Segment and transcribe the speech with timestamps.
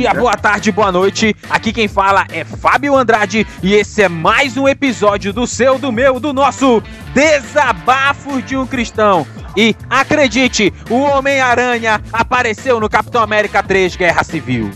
[0.00, 1.36] dia, boa tarde, boa noite.
[1.50, 5.92] Aqui quem fala é Fábio Andrade e esse é mais um episódio do seu, do
[5.92, 6.82] meu, do nosso
[7.12, 9.26] Desabafos de um Cristão.
[9.54, 14.70] E acredite, o Homem-Aranha apareceu no Capitão América 3 Guerra Civil.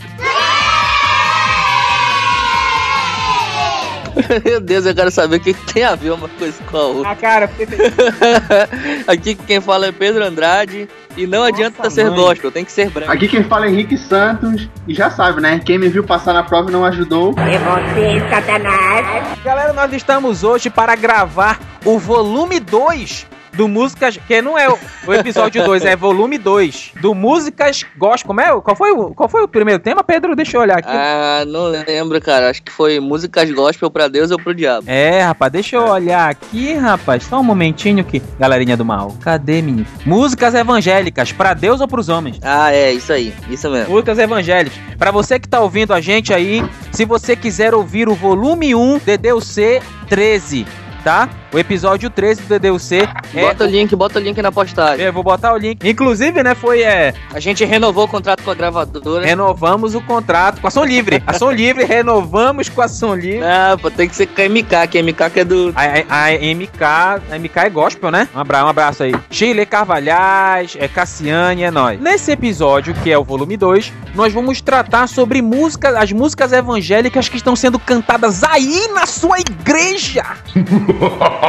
[4.45, 7.11] Meu Deus, eu quero saber o que tem a ver uma coisa com a outra.
[7.11, 7.51] Ah, cara,
[9.07, 12.17] Aqui quem fala é Pedro Andrade e não adianta Nossa, ser mãe.
[12.17, 13.13] gospel, tem que ser branco.
[13.13, 15.61] Aqui quem fala é Henrique Santos e já sabe, né?
[15.65, 17.35] Quem me viu passar na prova e não ajudou.
[17.39, 19.39] É você, Satanás.
[19.45, 24.19] Galera, nós estamos hoje para gravar o volume 2 do Músicas.
[24.27, 28.27] Que não é o, o episódio 2, é volume 2 do Músicas Gospel.
[28.27, 28.61] Como é?
[28.61, 30.37] Qual foi, o, qual foi o primeiro tema, Pedro?
[30.37, 30.89] Deixa eu olhar aqui.
[30.91, 32.51] Ah, não lembro, cara.
[32.51, 34.85] Acho que foi músicas gospel pra Deus ou pro diabo.
[34.89, 37.25] É, rapaz, deixa eu olhar aqui, rapaz.
[37.25, 38.21] Só um momentinho que.
[38.39, 39.17] Galerinha do mal.
[39.21, 39.87] Cadê, menino?
[40.05, 42.39] Músicas evangélicas, pra Deus ou pros homens?
[42.43, 43.35] Ah, é, isso aí.
[43.49, 43.91] Isso mesmo.
[43.91, 44.79] Músicas evangélicas.
[44.99, 48.99] Pra você que tá ouvindo a gente aí, se você quiser ouvir o volume 1
[48.99, 50.67] DDUC 13,
[51.03, 51.29] tá?
[51.55, 55.07] O episódio 13 do DDUC é Bota o link, bota o link na postagem.
[55.07, 55.89] Eu vou botar o link.
[55.89, 59.25] Inclusive, né, foi é, A gente renovou o contrato com a gravadora.
[59.25, 61.23] renovamos o contrato com a Som Livre.
[61.25, 63.45] A Som Livre renovamos com a Som Livre.
[63.55, 65.73] Ah, pô, tem que ser com a MK, que a MK que é do.
[65.77, 66.83] A, a- a MK,
[67.31, 68.29] a MK é gospel, né?
[68.35, 69.15] Um abraço, um abraço aí.
[69.31, 72.01] Chile Carvalhais, é Cassiane, é nós.
[72.01, 77.29] Nesse episódio, que é o volume 2, nós vamos tratar sobre música, as músicas evangélicas
[77.29, 80.25] que estão sendo cantadas aí na sua igreja.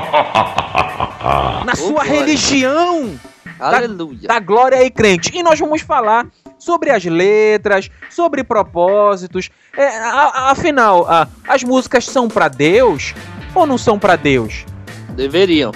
[1.65, 2.11] na sua glória.
[2.11, 3.19] religião.
[3.57, 4.27] Aleluia.
[4.27, 5.31] da glória aí, crente.
[5.33, 6.27] E nós vamos falar
[6.59, 9.49] sobre as letras, sobre propósitos.
[9.77, 13.13] É, a- a- afinal, a- as músicas são pra Deus
[13.53, 14.65] ou não são pra Deus?
[15.11, 15.71] Deveriam.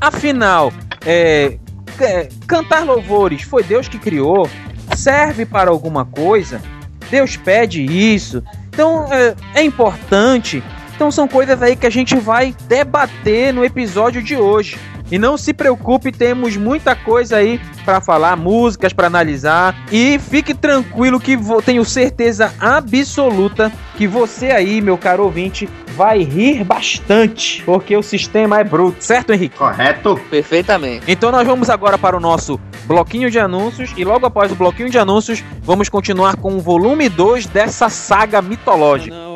[0.00, 0.72] Afinal,
[1.04, 1.58] é,
[2.00, 4.48] é, cantar louvores foi Deus que criou?
[4.96, 6.62] Serve para alguma coisa?
[7.10, 8.42] Deus pede isso?
[8.68, 10.62] Então é, é importante.
[11.02, 14.78] Então são coisas aí que a gente vai debater no episódio de hoje.
[15.10, 19.74] E não se preocupe, temos muita coisa aí para falar, músicas para analisar.
[19.90, 26.22] E fique tranquilo que vou, tenho certeza absoluta que você aí, meu caro ouvinte, vai
[26.22, 29.56] rir bastante, porque o sistema é bruto, certo, Henrique?
[29.56, 30.20] Correto?
[30.30, 31.04] Perfeitamente.
[31.08, 34.88] Então nós vamos agora para o nosso bloquinho de anúncios e logo após o bloquinho
[34.88, 39.31] de anúncios, vamos continuar com o volume 2 dessa saga mitológica.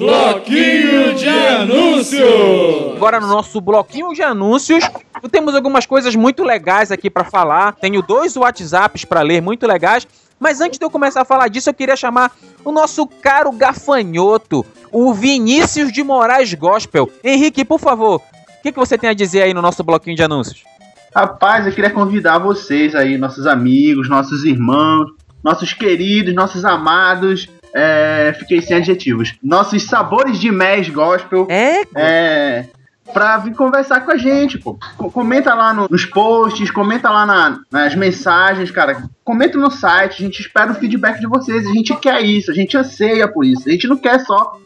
[0.00, 2.94] Bloquinho de anúncio!
[2.96, 4.82] Agora no nosso bloquinho de anúncios,
[5.30, 7.74] temos algumas coisas muito legais aqui para falar.
[7.74, 10.08] Tenho dois WhatsApps para ler muito legais.
[10.38, 12.32] Mas antes de eu começar a falar disso, eu queria chamar
[12.64, 17.10] o nosso caro gafanhoto, o Vinícius de Moraes Gospel.
[17.22, 20.22] Henrique, por favor, o que, que você tem a dizer aí no nosso bloquinho de
[20.22, 20.64] anúncios?
[21.14, 25.10] Rapaz, eu queria convidar vocês aí, nossos amigos, nossos irmãos,
[25.44, 27.46] nossos queridos, nossos amados.
[27.74, 29.34] É, fiquei sem adjetivos.
[29.42, 31.46] Nossos sabores de mês gospel.
[31.48, 32.66] É, É.
[33.12, 34.78] Pra vir conversar com a gente, pô.
[34.96, 39.02] Co- Comenta lá no- nos posts, comenta lá na- nas mensagens, cara.
[39.24, 41.66] Comenta no site, a gente espera o feedback de vocês.
[41.66, 43.68] A gente quer isso, a gente anseia por isso.
[43.68, 44.56] A gente não quer só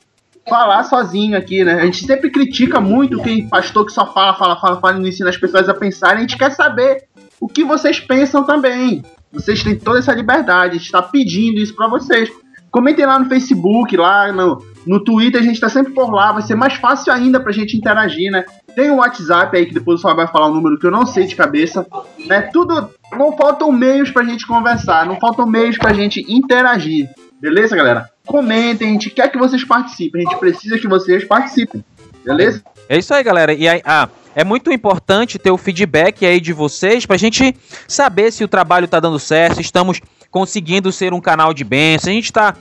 [0.46, 1.80] falar sozinho aqui, né?
[1.80, 5.08] A gente sempre critica muito quem pastor que só fala, fala, fala, fala e não
[5.08, 6.18] ensina as pessoas a pensarem.
[6.18, 7.04] A gente quer saber
[7.40, 9.02] o que vocês pensam também.
[9.32, 12.30] Vocês têm toda essa liberdade, a gente tá pedindo isso pra vocês.
[12.74, 16.42] Comentem lá no Facebook, lá no, no Twitter, a gente tá sempre por lá, vai
[16.42, 18.44] ser mais fácil ainda pra gente interagir, né?
[18.74, 21.06] Tem o WhatsApp aí, que depois o Fábio vai falar um número que eu não
[21.06, 21.86] sei de cabeça,
[22.26, 22.42] né?
[22.52, 27.08] Tudo, não faltam meios pra gente conversar, não faltam meios pra gente interagir,
[27.40, 28.10] beleza, galera?
[28.26, 31.84] Comentem, a gente quer que vocês participem, a gente precisa que vocês participem,
[32.24, 32.60] beleza?
[32.88, 33.54] É isso aí, galera.
[33.54, 37.54] E aí, ah, é muito importante ter o feedback aí de vocês pra gente
[37.86, 40.00] saber se o trabalho tá dando certo, se estamos
[40.34, 42.56] conseguindo ser um canal de bênção, a gente tá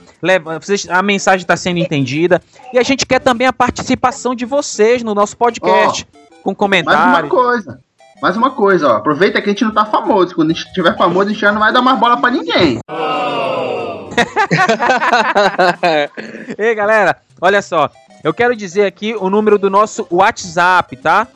[0.88, 2.40] a mensagem tá sendo entendida
[2.72, 6.06] e a gente quer também a participação de vocês no nosso podcast,
[6.44, 7.28] com Mais uma comentários.
[7.28, 7.80] coisa,
[8.22, 10.96] mais uma coisa, ó, aproveita que a gente não tá famoso, quando a gente tiver
[10.96, 12.78] famoso, a gente já não vai dar mais bola pra ninguém.
[16.56, 17.90] Ei, galera, olha só.
[18.22, 21.26] Eu quero dizer aqui o número do nosso WhatsApp, tá?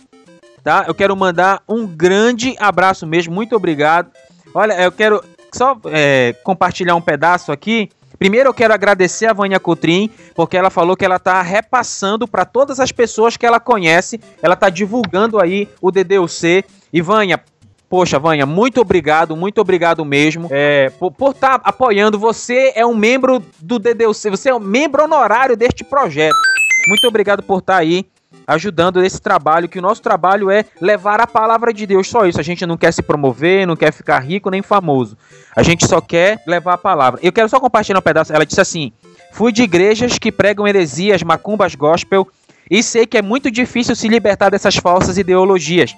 [0.65, 0.85] Tá?
[0.89, 4.11] Eu quero mandar um grande abraço mesmo, muito obrigado.
[4.55, 5.23] Olha, eu quero
[5.53, 7.91] só é, compartilhar um pedaço aqui.
[8.19, 12.47] Primeiro eu quero agradecer a Vânia Coutrin, porque ela falou que ela tá repassando para
[12.47, 16.65] todas as pessoas que ela conhece, ela tá divulgando aí o DDUC.
[16.91, 17.39] E Vânia,
[17.89, 22.19] Poxa, Vanha, muito obrigado, muito obrigado mesmo é, por estar tá apoiando.
[22.19, 26.37] Você é um membro do DDUC, você é um membro honorário deste projeto.
[26.89, 28.05] Muito obrigado por estar tá aí
[28.47, 32.41] ajudando esse trabalho, que o nosso trabalho é levar a palavra de Deus, só isso.
[32.41, 35.17] A gente não quer se promover, não quer ficar rico nem famoso.
[35.55, 37.21] A gente só quer levar a palavra.
[37.23, 38.33] Eu quero só compartilhar um pedaço.
[38.33, 38.93] Ela disse assim:
[39.33, 42.27] Fui de igrejas que pregam heresias, macumbas gospel,
[42.71, 45.95] e sei que é muito difícil se libertar dessas falsas ideologias.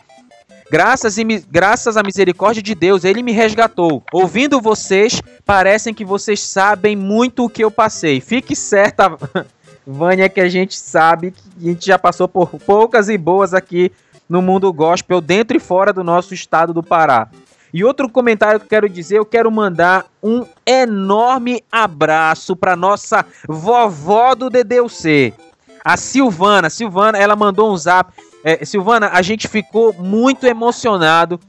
[0.70, 4.02] Graças, e, graças à misericórdia de Deus, ele me resgatou.
[4.12, 8.20] Ouvindo vocês, parecem que vocês sabem muito o que eu passei.
[8.20, 9.16] Fique certa,
[9.86, 13.90] Vânia, que a gente sabe que a gente já passou por poucas e boas aqui
[14.28, 17.28] no mundo gospel, dentro e fora do nosso estado do Pará.
[17.72, 23.24] E outro comentário que eu quero dizer, eu quero mandar um enorme abraço para nossa
[23.46, 25.32] vovó do DDUC,
[25.84, 26.68] a Silvana.
[26.70, 28.12] Silvana, ela mandou um zap.
[28.44, 31.40] É, Silvana, a gente ficou muito emocionado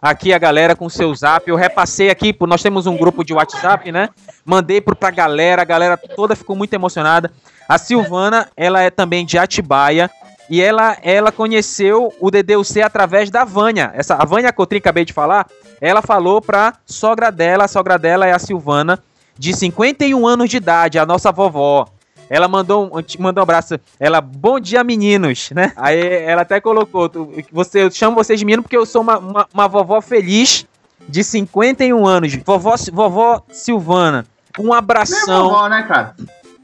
[0.00, 1.48] aqui a galera com seu zap.
[1.48, 4.08] Eu repassei aqui, nós temos um grupo de WhatsApp, né?
[4.44, 7.30] Mandei pro, pra galera, a galera toda ficou muito emocionada.
[7.68, 10.10] A Silvana, ela é também de Atibaia.
[10.50, 13.92] E ela, ela conheceu o DDUC através da Vânia.
[13.94, 15.46] Essa, a Vânia Cotrim, acabei de falar,
[15.78, 18.98] ela falou pra sogra dela, a sogra dela é a Silvana,
[19.38, 21.86] de 51 anos de idade, a nossa vovó.
[22.30, 23.78] Ela mandou um, mandou um abraço.
[23.98, 25.72] Ela, bom dia, meninos, né?
[25.76, 27.10] Aí ela até colocou:
[27.52, 30.66] você, eu chamo vocês de menino porque eu sou uma, uma, uma vovó feliz
[31.08, 32.34] de 51 anos.
[32.44, 34.26] Vovó, vovó Silvana.
[34.58, 35.26] Um abração.
[35.26, 36.14] Nem é vovó, né, cara?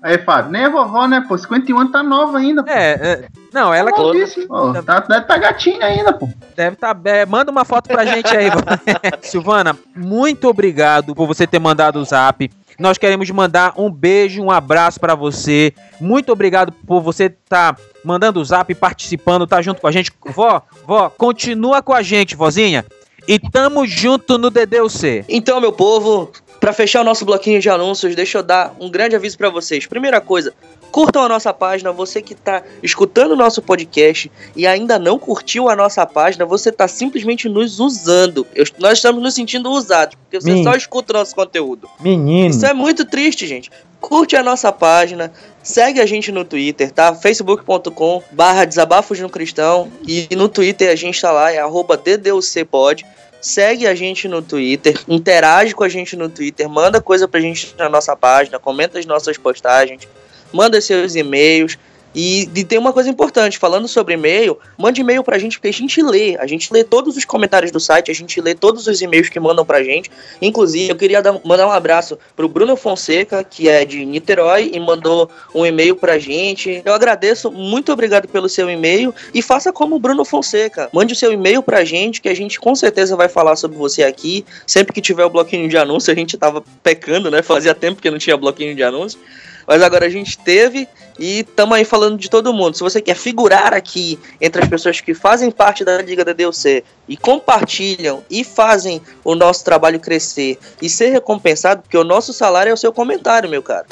[0.02, 1.38] Aí, Fábio, nem é vovó, né, pô?
[1.38, 2.70] 51 anos tá nova ainda, pô.
[2.70, 4.46] É, é não, ela que.
[4.46, 6.28] Pô, tá, deve tá gatinha ainda, pô.
[6.54, 6.94] Deve tá.
[7.04, 8.50] É, manda uma foto pra gente aí,
[9.22, 12.50] Silvana, muito obrigado por você ter mandado o zap.
[12.78, 15.72] Nós queremos mandar um beijo, um abraço para você.
[16.00, 20.10] Muito obrigado por você estar tá mandando o zap, participando, tá junto com a gente.
[20.26, 22.84] Vó, vó, continua com a gente, vozinha.
[23.26, 25.24] E tamo junto no DDUC.
[25.28, 26.30] Então, meu povo,
[26.60, 29.86] para fechar o nosso bloquinho de anúncios, deixa eu dar um grande aviso para vocês.
[29.86, 30.52] Primeira coisa,
[30.94, 31.90] curtam a nossa página.
[31.90, 36.68] Você que está escutando o nosso podcast e ainda não curtiu a nossa página, você
[36.68, 38.46] está simplesmente nos usando.
[38.54, 40.70] Eu, nós estamos nos sentindo usados, porque você Menino.
[40.70, 41.90] só escuta o nosso conteúdo.
[41.98, 42.48] Menino.
[42.48, 43.72] Isso é muito triste, gente.
[44.00, 45.32] Curte a nossa página,
[45.64, 47.12] segue a gente no Twitter, tá?
[47.12, 53.04] facebook.com barra desabafos no cristão e no Twitter a gente tá lá, é arroba DDUCpod
[53.40, 57.74] segue a gente no Twitter, interage com a gente no Twitter, manda coisa pra gente
[57.76, 60.08] na nossa página, comenta as nossas postagens,
[60.54, 61.76] manda seus e-mails.
[62.14, 65.72] E, e, tem uma coisa importante, falando sobre e-mail, mande e-mail pra gente, porque a
[65.72, 66.36] gente lê.
[66.38, 69.40] A gente lê todos os comentários do site, a gente lê todos os e-mails que
[69.40, 70.10] mandam pra gente.
[70.40, 74.78] Inclusive, eu queria dar, mandar um abraço pro Bruno Fonseca, que é de Niterói, e
[74.78, 76.80] mandou um e-mail pra gente.
[76.84, 79.12] Eu agradeço, muito obrigado pelo seu e-mail.
[79.34, 80.88] E faça como o Bruno Fonseca.
[80.92, 84.04] Mande o seu e-mail pra gente, que a gente com certeza vai falar sobre você
[84.04, 84.44] aqui.
[84.64, 87.42] Sempre que tiver o bloquinho de anúncio, a gente tava pecando, né?
[87.42, 89.18] Fazia tempo que não tinha bloquinho de anúncio.
[89.66, 92.76] Mas agora a gente teve e estamos aí falando de todo mundo.
[92.76, 96.84] Se você quer figurar aqui entre as pessoas que fazem parte da Liga da DLC
[97.08, 102.70] e compartilham e fazem o nosso trabalho crescer e ser recompensado, porque o nosso salário
[102.70, 103.86] é o seu comentário, meu cara.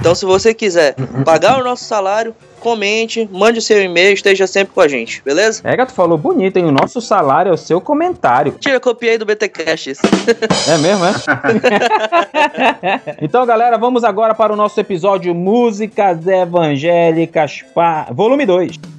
[0.00, 4.74] Então, se você quiser pagar o nosso salário, comente, mande o seu e-mail, esteja sempre
[4.74, 5.60] com a gente, beleza?
[5.64, 6.64] É, tu falou bonito, hein?
[6.64, 8.56] O nosso salário é o seu comentário.
[8.58, 10.02] Tira, copiei do BTcast isso.
[10.68, 11.12] É mesmo, é?
[13.22, 18.06] então, galera, vamos agora para o nosso episódio Músicas Evangélicas, pa...
[18.10, 18.97] volume 2.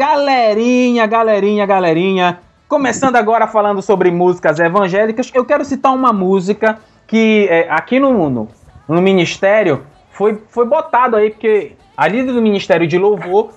[0.00, 2.40] Galerinha, galerinha, galerinha.
[2.66, 8.30] Começando agora falando sobre músicas evangélicas, eu quero citar uma música que é, aqui no,
[8.30, 8.48] no,
[8.88, 13.52] no ministério foi, foi botado aí, porque a líder do Ministério de Louvor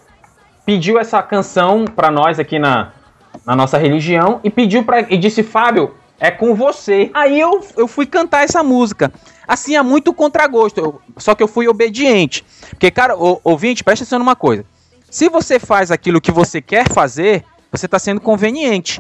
[0.65, 2.91] pediu essa canção pra nós aqui na,
[3.45, 7.09] na nossa religião e pediu para e disse, Fábio, é com você.
[7.13, 9.13] Aí eu, eu fui cantar essa música.
[9.47, 12.43] Assim, é muito contragosto, só que eu fui obediente.
[12.71, 14.65] Porque, cara, ouvinte, presta atenção numa coisa.
[15.13, 18.99] Se você faz aquilo que você quer fazer, você está sendo conveniente.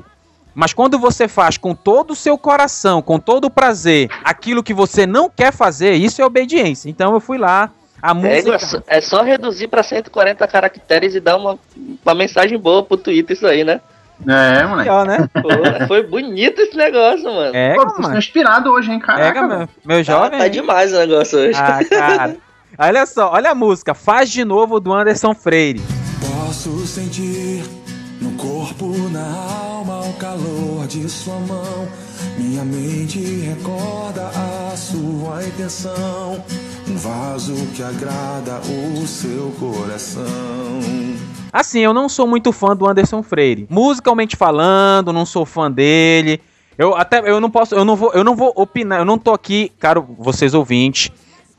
[0.53, 4.75] Mas quando você faz com todo o seu coração, com todo o prazer, aquilo que
[4.75, 6.87] você não quer fazer, isso é obediência.
[6.87, 8.53] Então eu fui lá, a É, música.
[8.55, 11.57] é só- é só reduzir pra 140 caracteres e dar uma,
[12.05, 13.81] uma mensagem boa pro Twitter isso aí, né?
[14.27, 14.89] É, moleque.
[15.07, 15.27] Né?
[15.41, 17.55] Pô, foi bonito esse negócio, mano.
[17.55, 18.15] É, Pô, mano.
[18.19, 19.33] inspirados hoje, hein, caraca.
[19.33, 19.69] Pega, velho.
[19.83, 20.37] meu, meu Tá, jovem.
[20.39, 21.57] tá demais o negócio hoje.
[21.59, 22.37] Ah, cara.
[22.77, 23.93] Olha só, olha a música.
[23.93, 25.79] Faz de novo do Anderson Freire.
[26.63, 27.61] Posso sentir
[28.21, 31.89] no corpo, na alma, o calor de sua mão.
[32.37, 36.41] Minha mente recorda a sua intenção.
[36.87, 40.23] Um vaso que agrada o seu coração.
[41.51, 43.67] Assim, eu não sou muito fã do Anderson Freire.
[43.69, 46.39] Musicalmente falando, não sou fã dele.
[46.77, 48.99] Eu até eu não posso, eu não vou, eu não vou opinar.
[48.99, 51.11] Eu não tô aqui, caro vocês ouvintes.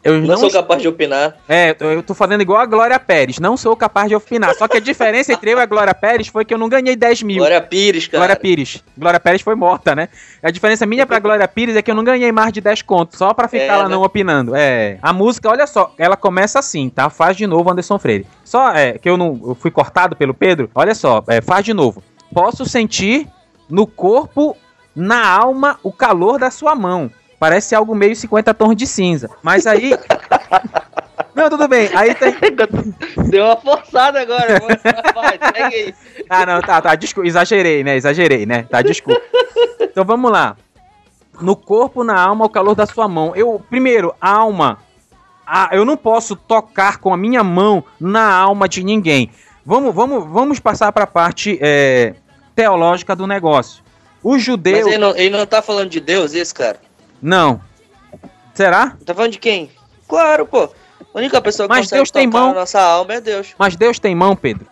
[0.05, 1.35] Eu Não não, sou capaz de opinar.
[1.49, 3.39] É, eu tô fazendo igual a Glória Pérez.
[3.39, 4.55] Não sou capaz de opinar.
[4.55, 6.95] Só que a diferença entre eu e a Glória Pérez foi que eu não ganhei
[6.95, 7.39] 10 mil.
[7.39, 8.19] Glória Pires, cara.
[8.21, 8.85] Glória Pires.
[8.99, 10.11] Glória Pérez foi morta, né?
[10.43, 13.19] A diferença minha pra Glória Pires é que eu não ganhei mais de 10 contos,
[13.19, 13.89] só pra ficar É, lá né?
[13.95, 14.55] não opinando.
[14.55, 14.99] É.
[15.01, 17.09] A música, olha só, ela começa assim, tá?
[17.09, 18.27] Faz de novo Anderson Freire.
[18.45, 20.71] Só é que eu não eu fui cortado pelo Pedro.
[20.75, 22.03] Olha só, é, faz de novo.
[22.35, 23.27] Posso sentir
[23.71, 24.55] no corpo,
[24.95, 27.11] na alma, o calor da sua mão.
[27.45, 29.29] Parece algo meio 50 tons de cinza.
[29.43, 29.91] Mas aí.
[31.37, 31.91] Não, tudo bem.
[31.95, 32.35] Aí tem.
[33.29, 34.81] Deu uma forçada agora, mano.
[35.15, 35.95] Vai, segue aí.
[36.31, 36.95] Ah, não, tá, tá.
[36.95, 37.97] Desculpa, exagerei, né?
[37.97, 38.63] Exagerei, né?
[38.63, 39.21] Tá, desculpa.
[39.79, 40.57] Então vamos lá.
[41.39, 43.37] No corpo, na alma, o calor da sua mão.
[43.37, 44.79] Eu, primeiro, alma.
[45.47, 49.31] Ah, eu não posso tocar com a minha mão na alma de ninguém.
[49.67, 52.15] Vamos, vamos, vamos passar para a parte é,
[52.55, 53.85] teológica do negócio.
[54.23, 54.89] O Mas judeu.
[54.89, 56.79] ele não, ele não tá falando de Deus, esse cara?
[57.21, 57.61] Não.
[58.55, 58.97] Será?
[59.05, 59.71] Tá falando de quem?
[60.09, 60.65] Claro, pô.
[61.15, 62.55] A única pessoa que Mas consegue Deus tem mão.
[62.55, 63.55] nossa alma é Deus.
[63.59, 64.67] Mas Deus tem mão, Pedro?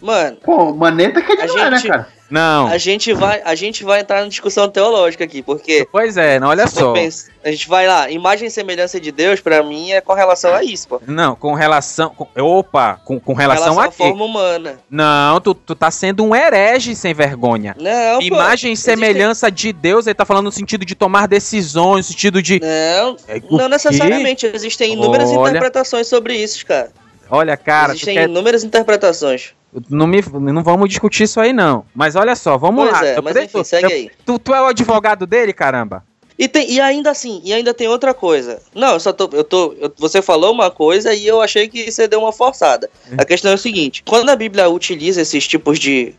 [0.00, 2.08] Mano, Pô, maneta que não é, né, gente- cara?
[2.30, 2.68] Não.
[2.68, 6.46] a gente vai, a gente vai entrar na discussão teológica aqui, porque Pois é, não,
[6.46, 6.80] olha só.
[6.80, 10.12] eu penso- a gente vai lá, imagem e semelhança de Deus, pra mim, é com
[10.14, 11.02] relação a isso, pô.
[11.04, 12.10] Não, com relação.
[12.14, 13.94] com- opa, com, com Com relação, a quê?
[13.98, 14.78] forma humana.
[14.88, 17.74] Não, tu, tu tá sendo um herege sem vergonha.
[17.76, 18.24] Não, pô.
[18.24, 22.12] Imagem e existem- semelhança de Deus, ele tá falando no sentido de tomar decisões, no
[22.12, 22.60] sentido de.
[22.60, 24.46] Não, É, não necessariamente.
[24.46, 25.48] Existem inúmeras Olha.
[25.50, 26.92] interpretações sobre isso, cara.
[27.28, 29.52] Olha, cara, tu Existem quer- inúmeras interpretações.
[29.88, 30.20] Não, me,
[30.52, 31.84] não vamos discutir isso aí, não.
[31.94, 33.06] Mas olha só, vamos Pois lá.
[33.06, 34.10] é, Eu- mas enfim, segue eu- aí.
[34.24, 36.04] Tu, tu é o advogado dele, caramba?
[36.38, 38.62] E, tem, e ainda assim, e ainda tem outra coisa.
[38.74, 39.28] Não, eu só tô.
[39.32, 42.88] Eu tô eu- você falou uma coisa e eu achei que você deu uma forçada.
[43.18, 46.14] A questão é o seguinte: quando a Bíblia utiliza esses tipos de.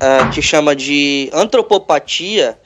[0.00, 2.58] ah, que chama de antropopatia,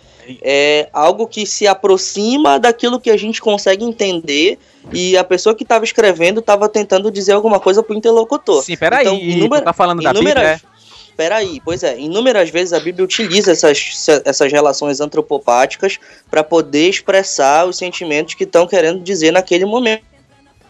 [0.43, 4.59] é algo que se aproxima daquilo que a gente consegue entender.
[4.93, 8.63] E a pessoa que estava escrevendo estava tentando dizer alguma coisa pro interlocutor.
[8.63, 10.33] Sim, peraí, Então, tu tá falando da Bíblia?
[10.33, 10.77] inúmeras- é?
[11.17, 15.99] Peraí, pois é, inúmeras vezes a Bíblia utiliza essas, essas relações antropopáticas
[16.31, 20.05] para poder expressar os sentimentos que estão querendo dizer naquele momento.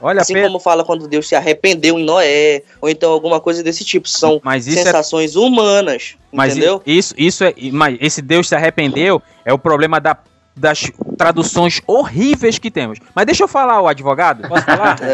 [0.00, 3.62] Olha, assim Pedro, como fala quando Deus se arrependeu em Noé, ou então alguma coisa
[3.62, 4.08] desse tipo.
[4.08, 6.82] São é sensações humanas, Mas entendeu?
[6.86, 7.54] Isso, isso é.
[7.72, 10.16] Mas esse Deus se arrependeu é o problema da-
[10.54, 12.98] das traduções horríveis que temos.
[13.14, 14.46] Mas deixa eu falar, o advogado.
[14.48, 14.96] Posso falar?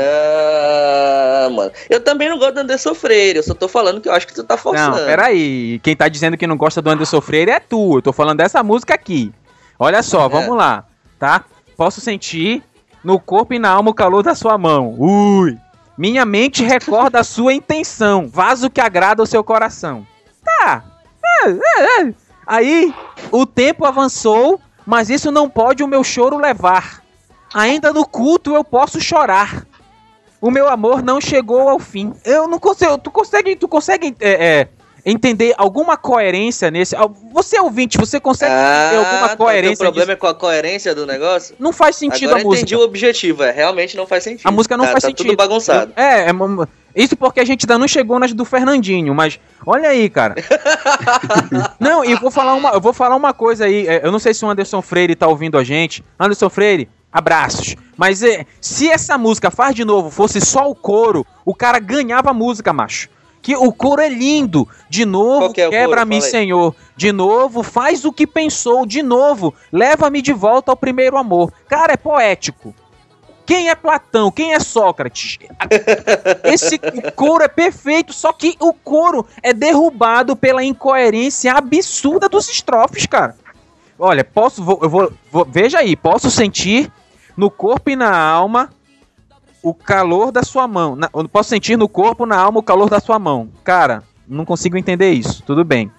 [1.45, 1.73] Ah, mano.
[1.91, 4.35] Eu também não gosto do Anderson Freire, eu só tô falando que eu acho que
[4.35, 4.97] tu tá forçando.
[4.99, 5.81] Não, peraí.
[5.83, 7.97] Quem tá dizendo que não gosta do Anderson Freire é tu.
[7.99, 9.33] Eu tô falando dessa música aqui.
[9.79, 10.29] Olha só, É.
[10.29, 10.85] vamos lá,
[11.19, 11.45] tá?
[11.77, 12.62] Posso sentir
[13.04, 14.94] no corpo e na alma o calor da sua mão.
[14.99, 15.59] Ui.
[15.97, 18.28] Minha mente recorda a sua intenção.
[18.28, 20.06] Vaso que agrada o seu coração.
[20.44, 20.85] Tá.
[21.25, 22.14] É, é, é.
[22.47, 22.94] Aí,
[23.30, 27.02] o tempo avançou, mas isso não pode o meu choro levar.
[27.54, 29.66] Ainda no culto eu posso chorar.
[30.40, 32.12] O meu amor não chegou ao fim.
[32.25, 32.99] Eu não consigo.
[32.99, 34.68] Tu consegue, tu consegue é, é,
[35.04, 36.94] entender alguma coerência nesse?
[37.32, 40.12] Você é ouvinte, você consegue entender alguma Ah, tá, o coerência problema nisso?
[40.12, 41.54] é com a coerência do negócio?
[41.59, 42.61] Não faz sentido Agora a eu música.
[42.62, 44.47] entendi o objetivo, é, realmente não faz sentido.
[44.47, 45.26] A música não Tá- faz tá sentido.
[45.28, 45.92] tudo bagunçado.
[45.97, 49.88] É, é mo- isso porque a gente ainda não chegou nas do Fernandinho, mas olha
[49.88, 50.35] aí, cara.
[51.80, 53.87] não, e eu vou falar uma, eu vou falar uma coisa aí.
[53.87, 56.04] é, Eu não sei se o Anderson Freire tá ouvindo a gente.
[56.18, 57.76] Anderson Freire, abraços.
[57.97, 62.30] Mas é, se essa música faz de novo fosse só o coro, o cara ganhava
[62.30, 63.09] a música, macho.
[63.43, 64.69] Que o couro é lindo.
[64.89, 66.23] De novo, é quebra-me.
[66.23, 66.75] Senhor.
[66.97, 68.87] De novo, faz o que pensou.
[68.87, 71.53] De novo, leva-me de volta ao primeiro amor.
[71.69, 72.73] Cara, é poético.
[73.45, 74.31] Quem é Platão?
[74.31, 75.39] Quem é Sócrates?
[76.45, 76.79] Esse
[77.17, 83.35] couro é perfeito, só que o couro é derrubado pela incoerência absurda dos estrofes, cara.
[83.99, 86.91] Olha, posso, vou, eu vou, vou- veja aí, posso sentir
[87.37, 88.71] no corpo e na alma
[89.62, 90.97] o calor da sua mão.
[90.97, 93.49] Na- eu posso sentir no corpo, na alma o calor da sua mão.
[93.64, 95.42] Cara, não consigo entender isso.
[95.45, 95.90] Tudo bem.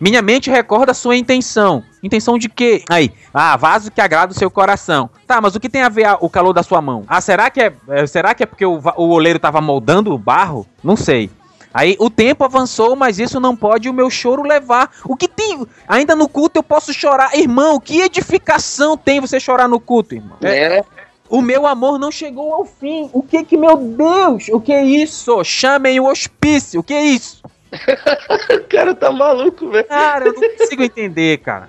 [0.00, 1.82] Minha mente recorda a sua intenção.
[2.02, 2.82] Intenção de quê?
[2.88, 5.10] Aí, ah, vaso que agrada o seu coração.
[5.26, 7.04] Tá, mas o que tem a ver a- o calor da sua mão?
[7.06, 10.16] Ah, será que é, é, será que é porque o, o oleiro tava moldando o
[10.18, 10.66] barro?
[10.82, 11.28] Não sei.
[11.72, 14.90] Aí o tempo avançou, mas isso não pode o meu choro levar.
[15.04, 15.64] O que tem?
[15.86, 17.36] Ainda no culto eu posso chorar.
[17.38, 20.36] Irmão, que edificação tem você chorar no culto, irmão?
[20.42, 20.84] É, É,
[21.30, 23.08] o meu amor não chegou ao fim.
[23.12, 24.48] O que que, meu Deus?
[24.48, 25.42] O que é isso?
[25.44, 26.80] Chamem o hospício.
[26.80, 27.40] O que é isso?
[27.72, 29.84] o cara tá maluco, velho.
[29.86, 31.68] Cara, eu não consigo entender, cara.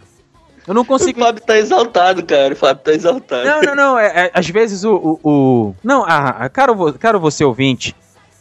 [0.68, 1.20] Eu não O consigo.
[1.20, 2.54] Fábio tá exaltado, cara.
[2.54, 3.46] O Fábio tá exaltado.
[3.46, 4.00] Não, não, não.
[4.00, 5.20] É, é, às vezes o.
[5.24, 7.96] o, o- Não, ah, ah, caro, caro você ouvinte.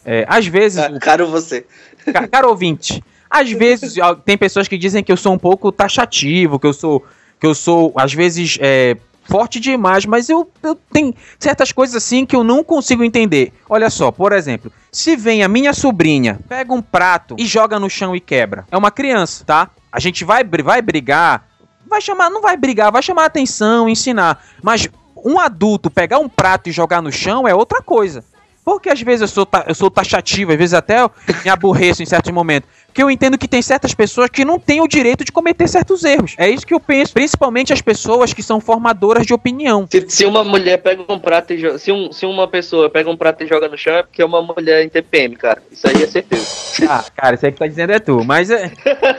[0.04, 0.78] É, às vezes.
[0.82, 1.66] o- Ca- Caro você.
[2.12, 6.58] Ca- Caro ouvinte, às vezes tem pessoas que dizem que eu sou um pouco taxativo,
[6.58, 7.04] que eu sou,
[7.38, 8.96] que eu sou às vezes é,
[9.30, 13.52] forte demais, mas eu, eu tenho certas coisas assim que eu não consigo entender.
[13.68, 17.88] Olha só, por exemplo, se vem a minha sobrinha, pega um prato e joga no
[17.88, 18.66] chão e quebra.
[18.72, 19.70] É uma criança, tá?
[19.92, 21.46] A gente vai, vai brigar,
[21.86, 24.88] vai chamar, não vai brigar, vai chamar atenção, ensinar, mas
[25.24, 28.24] um adulto pegar um prato e jogar no chão é outra coisa.
[28.70, 31.10] Porque às vezes eu sou, eu sou taxativo, às vezes até eu
[31.44, 32.70] me aborreço em certos momentos.
[32.86, 36.02] Porque eu entendo que tem certas pessoas que não têm o direito de cometer certos
[36.02, 36.34] erros.
[36.36, 37.12] É isso que eu penso.
[37.12, 39.86] Principalmente as pessoas que são formadoras de opinião.
[39.88, 41.78] Se, se uma mulher pega um prato e joga.
[41.78, 44.24] Se, um, se uma pessoa pega um prato e joga no chão, é porque é
[44.24, 45.62] uma mulher em TPM, cara.
[45.70, 46.44] Isso aí é certeza.
[46.88, 48.24] Ah, cara, isso aí que tá dizendo é tu.
[48.24, 48.72] Mas é.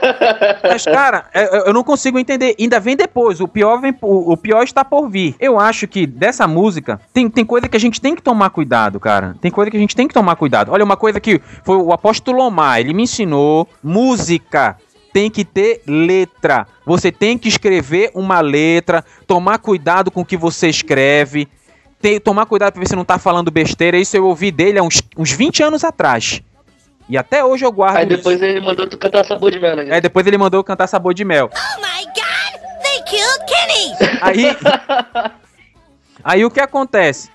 [0.62, 2.54] Mas, cara, é- eu eu não consigo entender.
[2.60, 3.40] Ainda vem depois.
[3.40, 5.34] O pior, vem, o, o pior está por vir.
[5.40, 9.00] Eu acho que dessa música tem, tem coisa que a gente tem que tomar cuidado,
[9.00, 9.34] cara.
[9.42, 10.70] Tem coisa que a gente tem que tomar cuidado.
[10.70, 14.78] Olha, uma coisa que foi o apóstolo Omar, ele me ensinou: música
[15.12, 16.64] tem que ter letra.
[16.86, 21.48] Você tem que escrever uma letra, tomar cuidado com o que você escreve.
[22.00, 23.98] Tem, tomar cuidado pra ver se não tá falando besteira.
[23.98, 26.40] Isso eu ouvi dele há uns, uns 20 anos atrás.
[27.08, 28.16] E até hoje eu guardo Aí isso.
[28.16, 29.86] depois ele mandou tu cantar sabor de mel, né?
[29.88, 31.50] É, depois ele mandou eu cantar Sabor de Mel.
[31.52, 32.82] Oh my god!
[32.84, 34.18] They killed Kenny!
[34.20, 34.56] Aí.
[36.22, 37.31] aí o que acontece?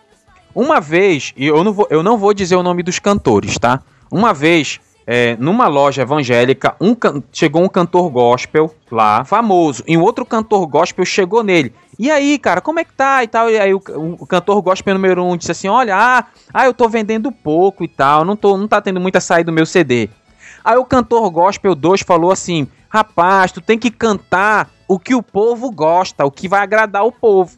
[0.57, 3.79] Uma vez, e eu não vou, eu não vou dizer o nome dos cantores, tá?
[4.09, 6.95] Uma vez, é, numa loja evangélica, um
[7.31, 11.71] chegou um cantor gospel lá, famoso, e um outro cantor gospel chegou nele.
[11.99, 13.51] E aí, cara, como é que tá e tal?
[13.51, 13.79] E aí o,
[14.19, 17.87] o cantor gospel número um disse assim: Olha, ah, ah, eu tô vendendo pouco e
[17.87, 20.09] tal, não, tô, não tá tendo muita saída do meu CD.
[20.65, 25.21] Aí o cantor gospel 2 falou assim: Rapaz, tu tem que cantar o que o
[25.21, 27.55] povo gosta, o que vai agradar o povo.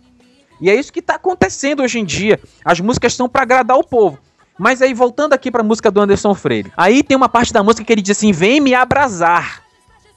[0.61, 2.39] E é isso que tá acontecendo hoje em dia.
[2.63, 4.19] As músicas são pra agradar o povo.
[4.57, 6.71] Mas aí, voltando aqui pra música do Anderson Freire.
[6.75, 9.63] Aí tem uma parte da música que ele diz assim: Vem me abrasar.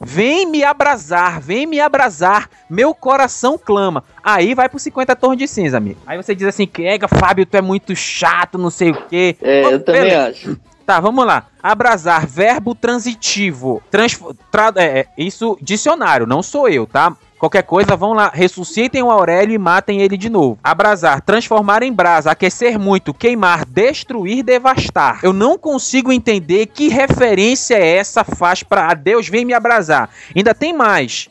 [0.04, 4.02] Vem me abrasar, vem me abrasar, meu coração clama.
[4.20, 6.00] Aí vai pro 50 tons de cinza, amigo.
[6.04, 9.36] Aí você diz assim, Ega, Fábio, tu é muito chato, não sei o quê.
[9.40, 10.28] É, eu também beleza.
[10.28, 10.60] acho.
[10.84, 11.46] Tá, vamos lá.
[11.62, 13.80] Abrasar, verbo transitivo.
[13.92, 17.16] Tra- é, é, isso, dicionário, não sou eu, tá?
[17.42, 20.60] Qualquer coisa, vão lá, ressuscitem o Aurélio e matem ele de novo.
[20.62, 25.18] Abrasar, transformar em brasa, aquecer muito, queimar, destruir, devastar.
[25.24, 30.08] Eu não consigo entender que referência essa faz pra "Ah, Deus vem me abrasar.
[30.36, 31.28] Ainda tem mais.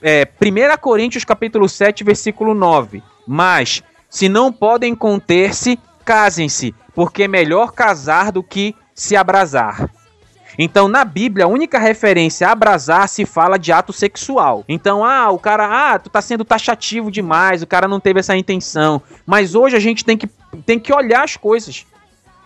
[0.00, 3.02] É, 1 Coríntios capítulo 7, versículo 9.
[3.26, 9.90] Mas, se não podem conter-se, casem-se, porque é melhor casar do que se abrasar.
[10.58, 14.64] Então, na Bíblia, a única referência a abrasar se fala de ato sexual.
[14.68, 18.36] Então, ah, o cara, ah, tu tá sendo taxativo demais, o cara não teve essa
[18.36, 19.00] intenção.
[19.24, 20.28] Mas hoje a gente tem que,
[20.66, 21.86] tem que olhar as coisas.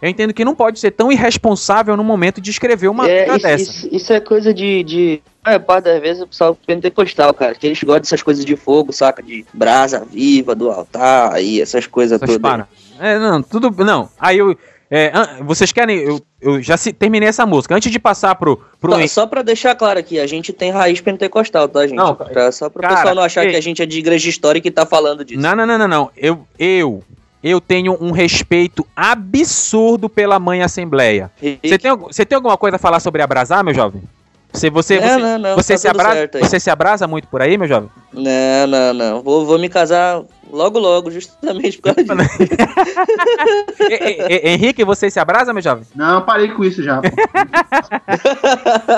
[0.02, 3.38] Eu entendo que não pode ser tão irresponsável no momento de escrever uma é, isso,
[3.42, 3.62] dessa.
[3.62, 4.82] isso- isso é coisa de.
[4.82, 5.22] de...
[5.44, 8.92] A parte das vezes o pessoal pentecostal, cara, que eles gostam dessas coisas de fogo,
[8.92, 9.22] saca?
[9.22, 12.50] De brasa viva do altar e essas coisas Essas todas.
[12.50, 12.68] para.
[13.00, 13.70] É, não, tudo.
[13.84, 14.08] Não.
[14.20, 14.56] Aí eu.
[14.94, 15.98] É, vocês querem.
[15.98, 17.74] Eu, eu já se- terminei essa música.
[17.74, 18.58] Antes de passar pro.
[18.80, 21.96] pro Só, só pra deixar claro aqui, a gente tem raiz pentecostal, tá, gente?
[21.96, 24.68] Não, Pra- só pro cara, pessoal não achar que a gente é de igreja histórica
[24.68, 25.40] e tá falando disso.
[25.40, 26.10] Não, não, não, não, não.
[26.16, 27.02] Eu, eu,
[27.42, 31.30] eu tenho um respeito absurdo pela mãe Assembleia.
[31.40, 34.02] Você tem, você tem alguma coisa a falar sobre abrasar, meu jovem?
[34.52, 37.40] Você, você, Não, você, não, não, você tá se abrasa, você se abrasa muito por
[37.40, 37.88] aí, meu jovem?
[38.12, 39.22] Não, não, não.
[39.22, 42.22] Vou, vou me casar Logo, logo, justamente por causa disso.
[43.88, 45.84] E- e- e- Henrique, você se abraça, meu jovem?
[45.94, 47.00] Não, eu parei com isso já.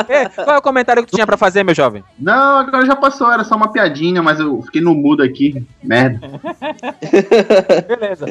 [0.08, 2.02] É, qual é o comentário que tu tinha pra fazer, meu jovem?
[2.18, 5.64] Não, agora já passou, era só uma piadinha, mas eu fiquei no mudo aqui.
[5.82, 6.20] Merda.
[7.88, 8.26] Beleza.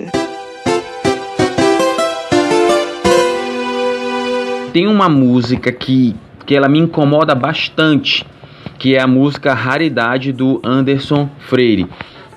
[4.73, 8.25] Tem uma música que, que ela me incomoda bastante,
[8.79, 11.88] que é a música Raridade do Anderson Freire.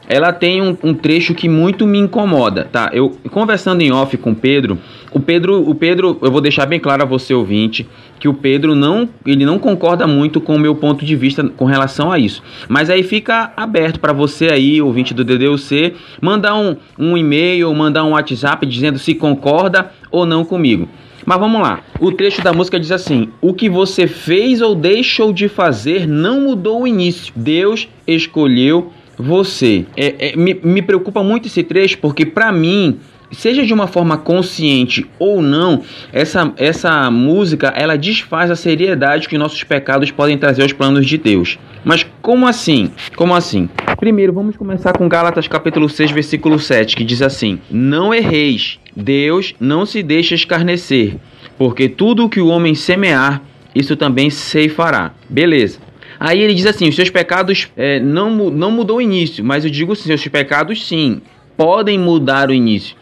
[0.08, 2.90] Ela tem um, um trecho que muito me incomoda, tá?
[2.92, 4.78] Eu conversando em off com o Pedro,
[5.10, 7.86] o Pedro, o Pedro, eu vou deixar bem claro a você ouvinte
[8.20, 11.64] que o Pedro não, ele não concorda muito com o meu ponto de vista com
[11.64, 12.42] relação a isso.
[12.68, 18.04] Mas aí fica aberto para você aí, ouvinte do DDUC, mandar um, um e-mail, mandar
[18.04, 20.88] um WhatsApp dizendo se concorda ou não comigo.
[21.24, 21.80] Mas vamos lá.
[21.98, 26.42] O trecho da música diz assim: O que você fez ou deixou de fazer não
[26.42, 27.32] mudou o início.
[27.34, 29.84] Deus escolheu você.
[29.96, 32.98] É, é, me, me preocupa muito esse trecho porque, para mim,
[33.30, 39.38] seja de uma forma consciente ou não, essa, essa música ela desfaz a seriedade que
[39.38, 41.58] nossos pecados podem trazer aos planos de Deus.
[41.84, 42.90] Mas como assim?
[43.14, 43.68] Como assim?
[43.98, 49.54] Primeiro, vamos começar com Gálatas capítulo 6, versículo 7, que diz assim: Não erreis, Deus
[49.60, 51.16] não se deixa escarnecer,
[51.56, 53.40] porque tudo o que o homem semear,
[53.74, 55.12] isso também ceifará.
[55.28, 55.78] Beleza.
[56.18, 59.70] Aí ele diz assim: os seus pecados é, não, não mudou o início, mas eu
[59.70, 61.20] digo assim: seus pecados sim,
[61.56, 62.96] podem mudar o início.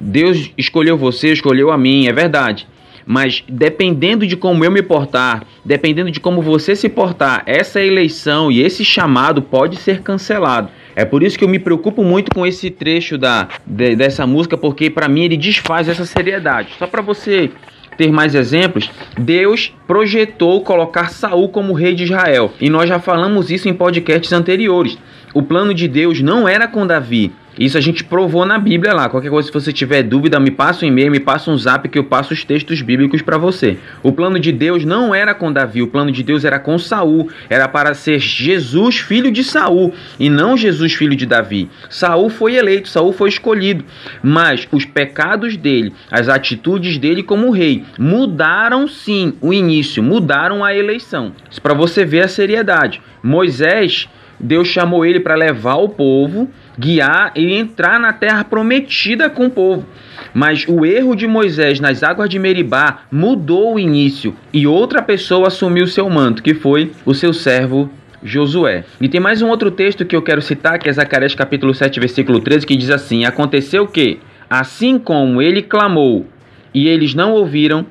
[0.00, 2.66] Deus escolheu você, escolheu a mim, é verdade.
[3.10, 8.52] Mas dependendo de como eu me portar, dependendo de como você se portar, essa eleição
[8.52, 10.68] e esse chamado pode ser cancelado.
[10.94, 14.58] É por isso que eu me preocupo muito com esse trecho da, de- dessa música,
[14.58, 16.68] porque para mim ele desfaz essa seriedade.
[16.78, 17.50] Só para você
[17.98, 22.52] ter mais exemplos, Deus projetou colocar Saul como rei de Israel.
[22.60, 24.96] E nós já falamos isso em podcasts anteriores.
[25.34, 27.32] O plano de Deus não era com Davi.
[27.58, 29.08] Isso a gente provou na Bíblia lá.
[29.08, 31.98] Qualquer coisa, se você tiver dúvida, me passa um e-mail, me passa um zap que
[31.98, 33.76] eu passo os textos bíblicos para você.
[34.02, 37.28] O plano de Deus não era com Davi, o plano de Deus era com Saul.
[37.50, 41.68] Era para ser Jesus, filho de Saul, e não Jesus, filho de Davi.
[41.90, 43.84] Saul foi eleito, Saul foi escolhido,
[44.22, 50.74] mas os pecados dele, as atitudes dele como rei, mudaram sim o início, mudaram a
[50.74, 51.32] eleição.
[51.62, 53.02] Para você ver a seriedade.
[53.22, 54.08] Moisés
[54.40, 59.50] Deus chamou ele para levar o povo, guiar e entrar na terra prometida com o
[59.50, 59.84] povo.
[60.32, 65.48] Mas o erro de Moisés nas águas de Meribá mudou o início e outra pessoa
[65.48, 67.90] assumiu seu manto, que foi o seu servo
[68.22, 68.84] Josué.
[69.00, 72.00] E tem mais um outro texto que eu quero citar, que é Zacarias capítulo 7,
[72.00, 74.18] versículo 13, que diz assim: Aconteceu que,
[74.50, 76.26] assim como ele clamou
[76.74, 77.86] e eles não ouviram,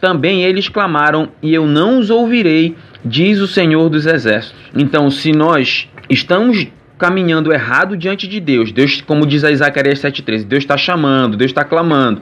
[0.00, 4.58] também eles clamaram e eu não os ouvirei, diz o Senhor dos Exércitos.
[4.74, 6.66] Então, se nós estamos
[6.98, 11.50] caminhando errado diante de Deus, Deus, como diz a Zacarias 7,13, Deus está chamando, Deus
[11.50, 12.20] está clamando.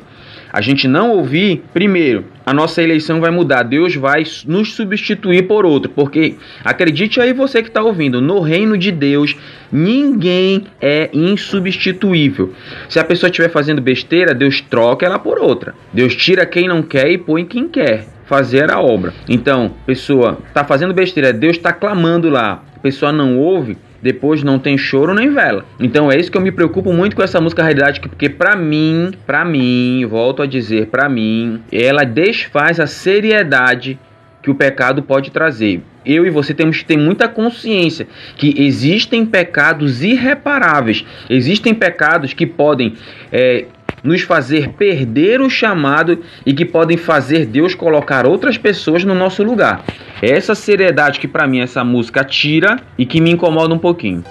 [0.52, 3.62] A gente não ouvir, primeiro, a nossa eleição vai mudar.
[3.62, 5.90] Deus vai nos substituir por outro.
[5.90, 9.36] Porque, acredite aí você que está ouvindo, no reino de Deus,
[9.70, 12.54] ninguém é insubstituível.
[12.88, 15.74] Se a pessoa estiver fazendo besteira, Deus troca ela por outra.
[15.92, 19.12] Deus tira quem não quer e põe quem quer fazer a obra.
[19.28, 24.58] Então, pessoa está fazendo besteira, Deus está clamando lá, a pessoa não ouve, depois não
[24.58, 25.64] tem choro nem vela.
[25.80, 29.12] Então é isso que eu me preocupo muito com essa música Realidade, porque pra mim,
[29.26, 33.98] pra mim, volto a dizer, pra mim, ela desfaz a seriedade
[34.42, 35.82] que o pecado pode trazer.
[36.04, 38.06] Eu e você temos que ter muita consciência
[38.36, 42.94] que existem pecados irreparáveis, existem pecados que podem
[43.32, 43.64] é,
[44.02, 49.42] nos fazer perder o chamado e que podem fazer Deus colocar outras pessoas no nosso
[49.42, 49.82] lugar.
[50.22, 54.24] Essa seriedade que para mim essa música tira e que me incomoda um pouquinho.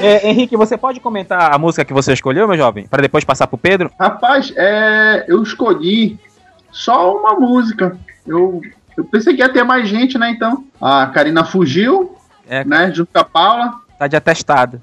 [0.00, 2.86] É, Henrique, você pode comentar a música que você escolheu, meu jovem?
[2.86, 3.90] Para depois passar pro Pedro?
[3.98, 6.18] Rapaz, é, eu escolhi
[6.70, 7.96] só uma música.
[8.24, 8.60] Eu,
[8.96, 10.30] eu pensei que ia ter mais gente, né?
[10.30, 12.16] Então, a Karina fugiu,
[12.48, 12.64] É.
[12.64, 12.92] né?
[12.94, 13.74] Junto com a Paula.
[13.98, 14.80] Tá de atestado.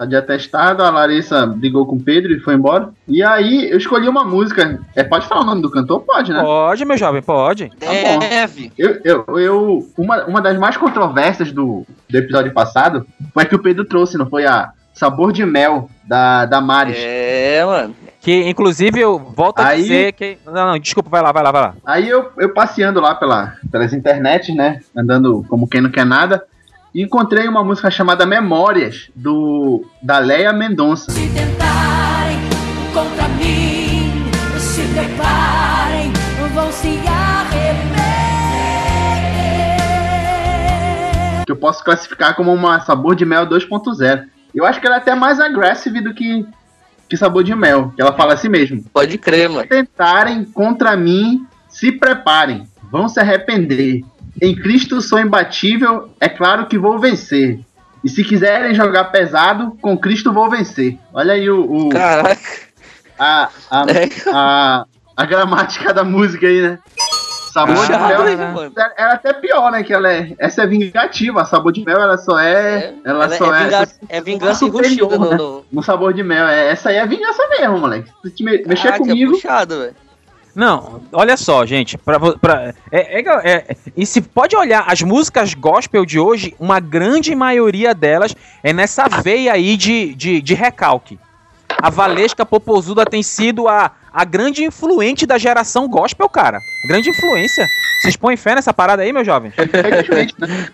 [0.00, 2.88] Tá de atestado, a Larissa brigou com o Pedro e foi embora.
[3.06, 4.80] E aí eu escolhi uma música.
[4.96, 6.00] É, pode falar o nome do cantor?
[6.00, 6.40] Pode, né?
[6.40, 7.68] Pode, meu jovem, pode.
[7.78, 8.18] Tá bom.
[8.18, 8.72] Deve.
[8.78, 13.54] Eu, eu, eu, uma, uma das mais controversas do, do episódio passado foi a que
[13.54, 16.96] o Pedro trouxe, não foi a Sabor de Mel, da, da Maris.
[16.98, 17.94] É, mano.
[18.22, 20.38] Que inclusive eu volto a Aí- dizer que.
[20.46, 21.74] Não, não, desculpa, vai lá, vai lá, vai lá.
[21.84, 24.80] Aí eu, eu passeando lá pela, pelas internets, né?
[24.96, 26.42] Andando como quem não quer nada.
[26.92, 31.10] E encontrei uma música chamada Memórias, do da Leia Mendonça.
[31.12, 32.38] Se tentarem
[32.92, 34.10] contra mim,
[34.58, 36.12] se preparem,
[36.52, 37.86] vão se arrepender.
[41.46, 44.24] Que eu posso classificar como uma sabor de mel 2.0.
[44.52, 46.44] Eu acho que ela é até mais agressiva do que,
[47.08, 48.84] que sabor de mel, que ela fala assim mesmo.
[48.92, 49.68] Pode crer, mano.
[49.68, 54.02] tentarem contra mim, se preparem, vão se arrepender.
[54.40, 57.60] Em Cristo sou imbatível, é claro que vou vencer.
[58.02, 60.98] E se quiserem jogar pesado, com Cristo vou vencer.
[61.12, 62.40] Olha aí o, o- Caraca.
[63.18, 64.08] a, a, É.
[64.32, 64.84] a,
[65.16, 66.78] a gramática da música aí, né?
[67.52, 68.38] Sabor de mel.
[68.54, 68.72] mano?
[68.96, 69.82] Ela é até pior, né?
[69.82, 71.42] Que ela é, essa é vingativa.
[71.42, 72.94] A sabor de mel, ela só é.
[73.04, 73.64] ela, Ela só é, é.
[73.64, 75.36] vingança, é vingança enrustida no, né?
[75.36, 75.64] no...
[75.72, 76.46] No sabor de mel.
[76.46, 78.08] É, essa aí é vingança mesmo, moleque.
[78.22, 79.32] Se te me- mexer Caraca, comigo.
[79.32, 79.94] puxado, velho.
[80.54, 81.96] Não, olha só, gente.
[81.96, 86.80] Pra, pra, é, é- é- e se pode olhar as músicas gospel de hoje, uma
[86.80, 91.18] grande maioria delas é nessa veia aí de, de, de recalque.
[91.80, 96.58] A Valesca Popozuda tem sido a, a grande influente da geração gospel, cara.
[96.88, 97.66] Grande influência.
[98.02, 99.54] Vocês põem fé nessa parada aí, meus jovens?
[99.56, 100.68] Infelizmente, né?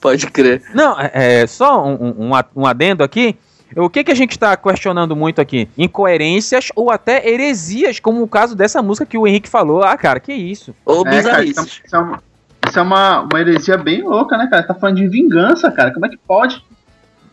[0.00, 0.62] Pode crer.
[0.72, 1.10] Não, é,
[1.42, 3.36] é, só um, um- um adendo aqui.
[3.76, 5.68] O que, que a gente está questionando muito aqui?
[5.78, 9.82] Incoerências ou até heresias, como o caso dessa música que o Henrique falou.
[9.82, 10.74] Ah, cara, que isso?
[10.84, 11.58] Ou É, cara, bizarrices.
[11.82, 12.22] é- isso é, uma,
[12.68, 14.62] isso é uma, uma heresia bem louca, né, cara?
[14.62, 15.92] Tá falando de vingança, cara.
[15.92, 16.64] Como é que pode?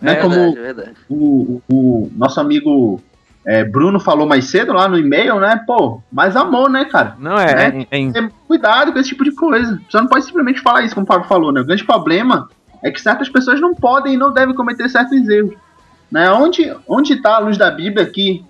[0.01, 0.91] Né, É como verdade, é verdade.
[1.09, 3.01] o, o nosso amigo
[3.43, 5.59] é, Bruno falou mais cedo lá no e-mail, né?
[5.65, 7.15] Pô, mais amor, né, cara?
[7.17, 7.71] Não é.
[7.71, 7.87] Né?
[7.89, 9.81] é- é- Ter cuidado com esse tipo de coisa.
[9.89, 11.61] Você não pode simplesmente falar isso, como o Fábio falou, né?
[11.61, 12.47] O grande problema
[12.83, 15.55] é que certas pessoas não podem e não devem cometer certos erros.
[16.11, 16.31] Né?
[16.31, 18.43] Onde, onde tá a luz da Bíblia que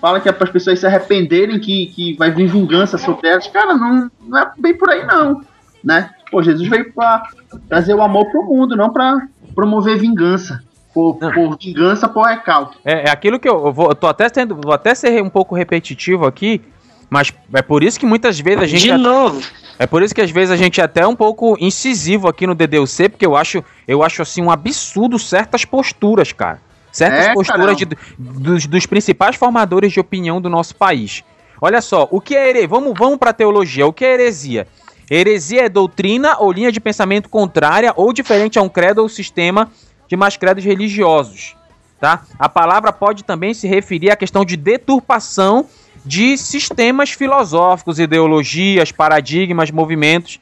[0.00, 3.46] fala que é para as pessoas se arrependerem que, que vai vir vingança sobre elas?
[3.46, 5.42] Cara, não, não é bem por aí, não.
[5.82, 6.10] Né?
[6.30, 7.22] Pô, Jesus veio para
[7.68, 10.62] trazer o amor pro mundo, não para promover vingança.
[10.92, 12.76] Por, por vingança, por recalque.
[12.84, 13.88] É, é aquilo que eu, eu vou.
[13.88, 14.58] Eu tô até sendo.
[14.60, 16.60] Vou até ser um pouco repetitivo aqui.
[17.08, 18.82] Mas é por isso que muitas vezes a gente.
[18.82, 19.40] De novo.
[19.78, 22.54] É por isso que às vezes a gente é até um pouco incisivo aqui no
[22.54, 26.60] DDUC, porque eu acho, eu acho assim um absurdo certas posturas, cara.
[26.98, 31.22] Certas É, posturas de- dos, dos principais formadores de opinião do nosso país.
[31.60, 32.68] Olha só, o que é heresia?
[32.68, 33.86] Vamos, vamos pra teologia.
[33.86, 34.66] O que é heresia?
[35.10, 39.70] Heresia é doutrina ou linha de pensamento contrária ou diferente a um credo ou sistema
[40.08, 41.56] de mais credos religiosos.
[42.00, 42.22] Tá?
[42.38, 45.66] A palavra pode também se referir à questão de deturpação
[46.04, 50.38] de sistemas filosóficos, ideologias, paradigmas, movimentos.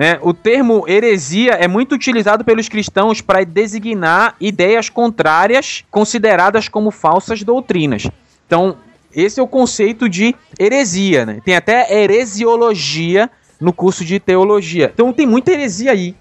[0.00, 0.18] Né?
[0.22, 7.42] O termo heresia é muito utilizado pelos cristãos para designar ideias contrárias consideradas como falsas
[7.42, 8.08] doutrinas.
[8.46, 8.78] Então,
[9.14, 11.26] esse é o conceito de heresia.
[11.26, 11.42] Né?
[11.44, 14.90] Tem até heresiologia no curso de teologia.
[14.94, 16.16] Então, tem muita heresia aí.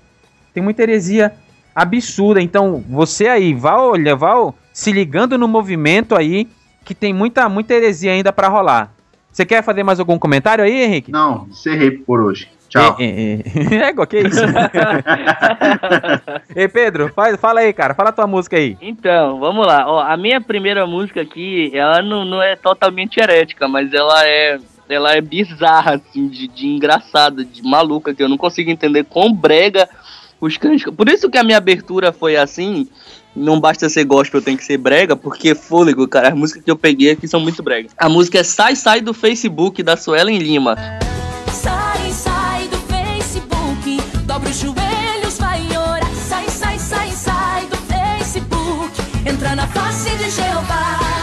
[0.53, 1.33] Tem muita heresia
[1.73, 2.41] absurda.
[2.41, 6.49] Então, você aí, vá, olha, vá se ligando no movimento aí,
[6.83, 8.93] que tem muita, muita heresia ainda para rolar.
[9.31, 11.13] Você quer fazer mais algum comentário aí, Henrique?
[11.13, 12.58] Não, encerrei por hoje.
[12.69, 12.95] Tchau.
[12.99, 13.89] É, é, é.
[13.89, 14.39] Égua, que isso?
[16.55, 17.95] Ei, Pedro, faz, fala aí, cara.
[17.95, 18.77] Fala a tua música aí.
[18.79, 19.85] Então, vamos lá.
[19.87, 24.59] Ó, a minha primeira música aqui, ela não, não é totalmente herética, mas ela é
[24.87, 29.31] ela é bizarra, assim, de, de engraçada, de maluca, que eu não consigo entender quão
[29.31, 29.87] brega
[30.41, 30.91] os crentes.
[30.95, 32.87] Por isso que a minha abertura foi assim.
[33.35, 36.29] Não basta ser gospel, tem que ser brega, porque fôlego, cara.
[36.29, 37.93] As músicas que eu peguei aqui são muito bregas.
[37.97, 40.75] A música é Sai Sai do Facebook, da Suelen Lima.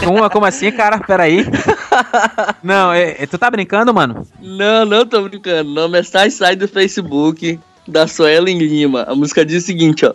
[0.06, 0.98] Uma, como assim, cara?
[1.00, 1.44] Peraí.
[2.62, 4.26] Não, é, é- tu tá brincando, mano?
[4.40, 5.70] Não, não tô brincando.
[5.70, 9.04] O nome é Sai Sai do Facebook, da Suelen Lima.
[9.08, 10.12] A música diz o seguinte, ó.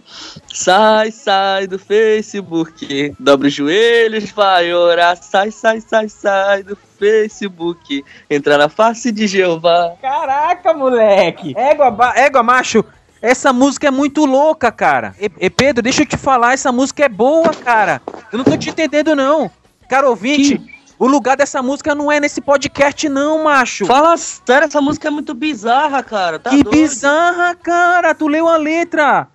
[0.53, 5.17] Sai, sai do Facebook, dobra os joelhos, vai orar.
[5.17, 9.93] Sai, sai, sai, sai do Facebook, entra na face de Jeová.
[10.01, 11.53] Caraca, moleque.
[11.57, 12.83] Égua, égua macho.
[13.21, 15.13] Essa música é muito louca, cara.
[15.19, 18.01] E, e, Pedro, deixa eu te falar, essa música é boa, cara.
[18.31, 19.49] Eu não tô te entendendo, não.
[19.91, 20.57] Cara ouvinte,
[20.97, 23.85] o lugar dessa música não é nesse podcast, não, macho.
[23.85, 26.39] Fala sério, essa música é muito bizarra, cara.
[26.39, 26.77] Tá que doido?
[26.77, 28.15] bizarra, cara.
[28.15, 29.27] Tu leu a letra.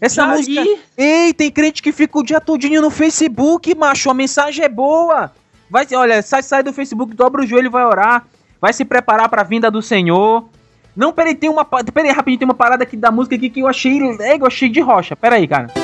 [0.00, 0.62] Essa Já música.
[0.62, 0.78] li.
[0.96, 4.08] Ei, tem crente que fica o dia todinho no Facebook, macho.
[4.08, 5.32] A mensagem é boa.
[5.68, 8.24] Vai, olha, sai, sai do Facebook, dobra o joelho e vai orar.
[8.60, 10.48] Vai se preparar pra vinda do Senhor.
[10.94, 11.64] Não, peraí, tem uma.
[11.64, 13.98] Peraí, rapidinho, tem uma parada aqui da música aqui que eu achei.
[14.20, 15.16] É, eu achei de rocha.
[15.16, 15.74] Peraí, cara.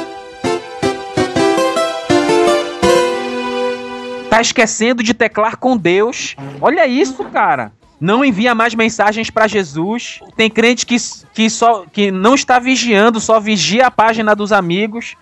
[4.31, 6.37] Tá esquecendo de teclar com Deus.
[6.61, 7.73] Olha isso, cara.
[8.01, 10.21] Não envia mais mensagens pra Jesus.
[10.37, 10.97] Tem crente que,
[11.35, 15.17] que, só, que não está vigiando, só vigia a página dos amigos.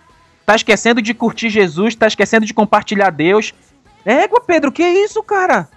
[0.45, 3.55] Tá esquecendo de curtir Jesus, tá esquecendo de compartilhar Deus.
[4.05, 5.69] Égua, Pedro, que isso, cara?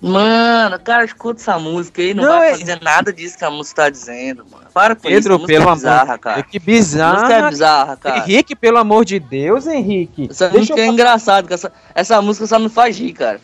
[0.00, 3.50] Mano, cara, escuta essa música aí, não, Não, vai é- fazer nada disso que a
[3.50, 4.66] música tá dizendo, mano.
[4.72, 6.18] Para com isso, Pedro, música pelo é bizarra, amor.
[6.18, 6.42] cara.
[6.44, 7.50] Que A música é bizarra.
[7.50, 8.18] bizarra, cara.
[8.18, 10.28] Henrique, pelo amor de Deus, Henrique.
[10.30, 10.92] Essa Deixa música é eu...
[10.92, 13.40] engraçada, que essa, essa música só me faz rir, cara.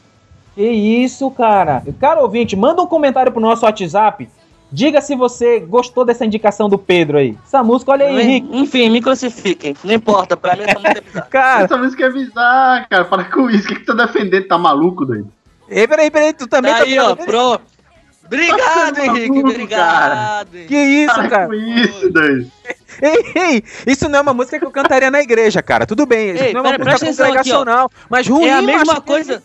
[0.54, 1.82] Que isso, cara?
[2.00, 4.28] Cara ouvinte, manda um comentário pro nosso WhatsApp.
[4.70, 7.36] Diga se você gostou dessa indicação do Pedro aí.
[7.44, 8.48] Essa música, olha aí, Henrique.
[8.56, 9.74] Enfim, me crucifiquem.
[9.82, 11.26] Não importa, pra mim essa música é bizarra.
[11.30, 13.04] Cara, Essa música é bizarra, cara.
[13.04, 13.64] Para com isso.
[13.64, 14.46] O que, que tu tá defendendo?
[14.46, 15.28] Tá maluco, doido?
[15.68, 17.62] Ei, peraí, peraí, tu também Tá tá aí, ó, pronto.
[18.26, 20.54] Obrigado, Henrique, obrigado.
[20.54, 20.68] Henrique.
[20.68, 21.46] Que isso, cara?
[21.46, 22.50] com isso, doido.
[23.02, 25.84] Ei, ei, isso não é uma música que eu cantaria na igreja, cara.
[25.84, 28.52] Tudo bem, isso Ei, não é uma pera- música atenção aqui, congregacional, mas ruim, É
[28.54, 29.42] a mesma coisa.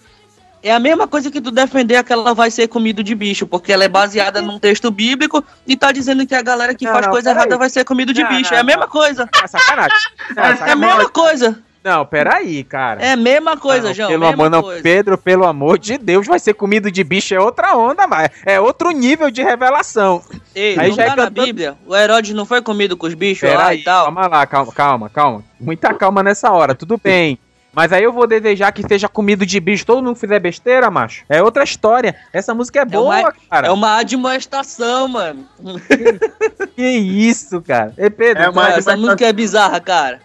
[0.62, 3.74] É a mesma coisa que tu defender que ela vai ser comido de bicho, porque
[3.74, 7.06] ela é baseada num texto bíblico e tá dizendo que a galera que Não, faz
[7.08, 8.52] não, coisa errada vai ser comido de Não, bicho.
[8.52, 9.28] não, é a mesma coisa.
[9.44, 9.98] É sacanagem.
[10.36, 10.96] Não, É a sacanagem.
[10.96, 11.60] mesma coisa.
[11.84, 13.02] Não, peraí, cara.
[13.02, 14.10] É a mesma coisa, Não, João.
[14.10, 14.82] Pelo amor, não, coisa.
[14.84, 18.60] Pedro, pelo amor de Deus, vai ser comido de bicho, é outra onda, mas é
[18.60, 20.22] outro nível de revelação.
[20.54, 21.78] Ei, Aí não já é tá na cantando- Bíblia.
[21.88, 24.06] O Herodes não foi comido com os bichos lá Peraí, e tal.
[24.06, 25.44] calma lá, calma, calma, calma.
[25.60, 27.40] Muita calma nessa hora, tudo bem.
[27.72, 31.24] Mas aí eu vou desejar que seja comido de bicho, todo mundo fizer besteira, macho.
[31.30, 32.16] É outra história.
[32.34, 33.68] Essa música é boa, uma- cara.
[33.68, 35.46] É uma admoestação, mano.
[36.76, 37.94] Que isso, cara.
[37.98, 40.20] Ei, Pedro, É Cara, essa música é bizarra, cara.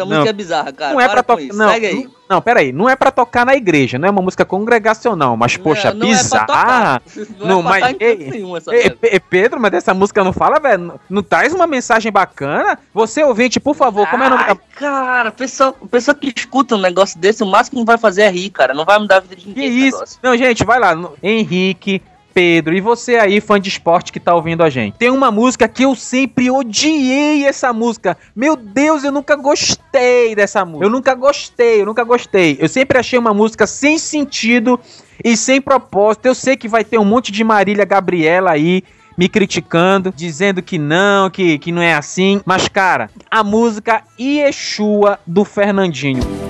[0.00, 0.16] Essa Não.
[0.16, 0.92] música é bizarra, cara.
[0.92, 1.54] não é pra Para tocar.
[1.54, 1.94] Não, Segue aí.
[2.04, 2.72] não, não, peraí.
[2.72, 6.06] Não é pra tocar na igreja, não é uma música congregacional, mas, poxa, não, não
[6.06, 6.46] É pra bizarra.
[6.46, 7.02] tocar.
[7.38, 10.58] Não, Não, é mas- em ei, nenhum essa Ei, Pedro, mas essa música não fala,
[10.60, 10.82] velho?
[10.84, 12.78] Não, não traz uma mensagem bacana?
[12.94, 16.80] Você, ouvinte, por favor, como é o nome da cara, pessoa, pessoa que escuta um
[16.80, 18.72] negócio desse, o máximo que vai fazer é rir, cara.
[18.74, 19.66] Não vai mudar a vida de Que ninguém.
[19.68, 19.96] esse isso?
[19.96, 20.18] negócio.
[20.22, 20.94] Não, gente, vai lá.
[21.22, 22.00] Henrique,
[22.32, 24.96] Pedro e você aí, fã de esporte que tá ouvindo a gente.
[24.96, 28.16] Tem uma música que eu sempre odiei essa música.
[28.34, 30.84] Meu Deus, eu nunca gostei dessa música.
[30.84, 32.56] Eu nunca gostei, eu nunca gostei.
[32.60, 34.78] Eu sempre achei uma música sem sentido
[35.24, 36.26] e sem propósito.
[36.26, 38.82] Eu sei que vai ter um monte de Marília Gabriela aí
[39.16, 42.40] me criticando, dizendo que não, que, que não é assim.
[42.46, 46.49] Mas, cara, a música Yeshua do Fernandinho.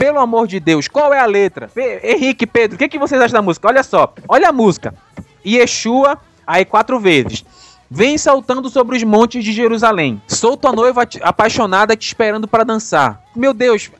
[0.00, 1.68] Pelo amor de Deus, qual é a letra?
[1.68, 3.68] Pe- Henrique, Pedro, o que, que vocês acham da música?
[3.68, 4.94] Olha só, olha a música.
[5.46, 7.44] Yeshua, aí quatro vezes.
[7.90, 10.22] Vem saltando sobre os montes de Jerusalém.
[10.26, 13.20] Sou tua noiva apaixonada te esperando pra dançar.
[13.36, 13.90] Meu Deus.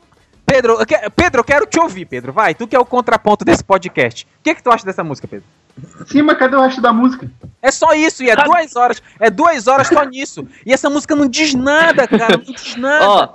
[0.43, 2.33] Pedro, eu que- Pedro, eu quero te ouvir, Pedro.
[2.33, 4.25] Vai, tu que é o contraponto desse podcast.
[4.39, 5.45] O que, que tu acha dessa música, Pedro?
[6.07, 7.29] Sim, mas cadê o resto da música?
[7.61, 9.03] É só isso, e é duas horas.
[9.19, 10.47] É duas horas só nisso.
[10.65, 12.37] E essa música não diz nada, cara.
[12.37, 13.07] Não diz nada.
[13.07, 13.29] Ó,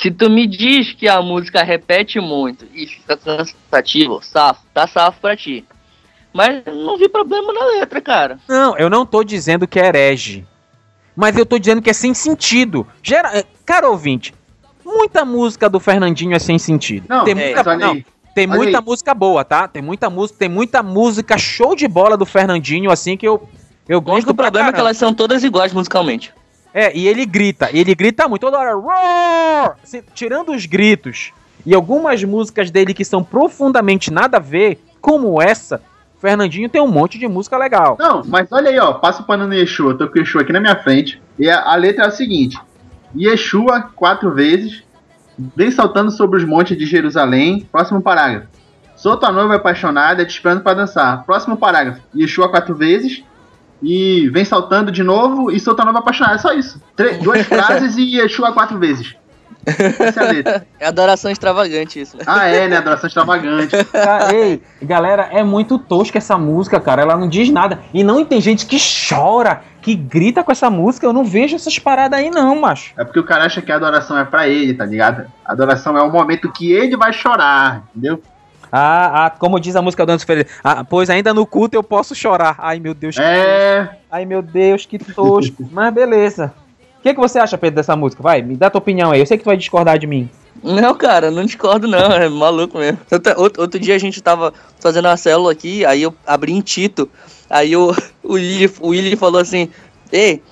[0.00, 5.20] se tu me diz que a música repete muito e fica cansativo, safo, tá safo
[5.20, 5.64] pra ti.
[6.32, 8.38] Mas não vi problema na letra, cara.
[8.48, 10.44] Não, eu não tô dizendo que é herege.
[11.14, 12.86] Mas eu tô dizendo que é sem sentido.
[13.02, 13.38] Gera...
[13.38, 14.34] é, Cara ouvinte,
[14.84, 17.06] muita música do Fernandinho é sem sentido.
[17.08, 18.04] Não, tem é, muita, olha não,
[18.34, 19.68] tem muita música boa, tá?
[19.68, 23.48] Tem muita música, tem muita música show de bola do Fernandinho, assim que eu
[23.88, 26.32] eu O gosto único pra problema é que elas são todas iguais musicalmente.
[26.74, 29.76] É, e ele grita, e ele grita muito, toda hora, roar!
[29.80, 31.32] Assim, tirando os gritos
[31.64, 35.80] e algumas músicas dele que são profundamente nada a ver, como essa,
[36.24, 37.96] Fernandinho tem um monte de música legal.
[38.00, 38.94] Não, mas olha aí, ó.
[38.94, 39.94] Passa o pano no Yeshua.
[39.94, 41.20] Tô com o Yeshua aqui na minha frente.
[41.38, 42.58] E a, a letra é a seguinte:
[43.14, 44.82] Yeshua, quatro vezes.
[45.54, 47.68] Vem saltando sobre os montes de Jerusalém.
[47.70, 48.46] Próximo parágrafo.
[48.96, 51.24] Sou tua noiva apaixonada, te esperando pra dançar.
[51.24, 52.00] Próximo parágrafo.
[52.16, 53.22] Yeshua quatro vezes.
[53.82, 55.50] E vem saltando de novo.
[55.50, 56.36] E sou tua noiva apaixonada.
[56.36, 56.80] É só isso.
[56.96, 59.14] Tre- duas frases e Yeshua quatro vezes.
[59.66, 60.66] Essa é a letra.
[60.78, 62.24] É adoração extravagante isso, né?
[62.26, 62.76] Ah, é, né?
[62.76, 63.74] Adoração extravagante.
[63.86, 67.00] Cara, ei, galera, é muito tosca essa música, cara.
[67.00, 67.80] Ela não diz nada.
[67.94, 68.76] E não tem gente que
[69.08, 71.06] chora, que grita com essa música.
[71.06, 72.92] Eu não vejo essas paradas aí, não, macho.
[72.98, 75.24] É porque o cara acha que a adoração é pra ele, tá ligado?
[75.46, 78.20] A adoração é o momento que ele vai chorar, entendeu?
[78.76, 80.48] Ah, ah, como diz a música do Anderson Ferreira.
[80.64, 82.56] Ah, pois ainda no culto eu posso chorar.
[82.58, 83.14] Ai, meu Deus.
[83.14, 83.38] que tosco.
[83.38, 83.96] É.
[84.10, 85.64] Ai, meu Deus, que tosco.
[85.70, 86.52] Mas beleza.
[86.98, 88.20] O que, que você acha, Pedro, dessa música?
[88.20, 89.20] Vai, me dá tua opinião aí.
[89.20, 90.28] Eu sei que tu vai discordar de mim.
[90.60, 92.98] Não, cara, não discordo não, é maluco mesmo.
[93.36, 97.08] Outro, outro dia a gente tava fazendo uma célula aqui, aí eu abri em Tito,
[97.48, 99.68] aí o, o, Willi, o Willi falou assim,
[100.10, 100.42] ei,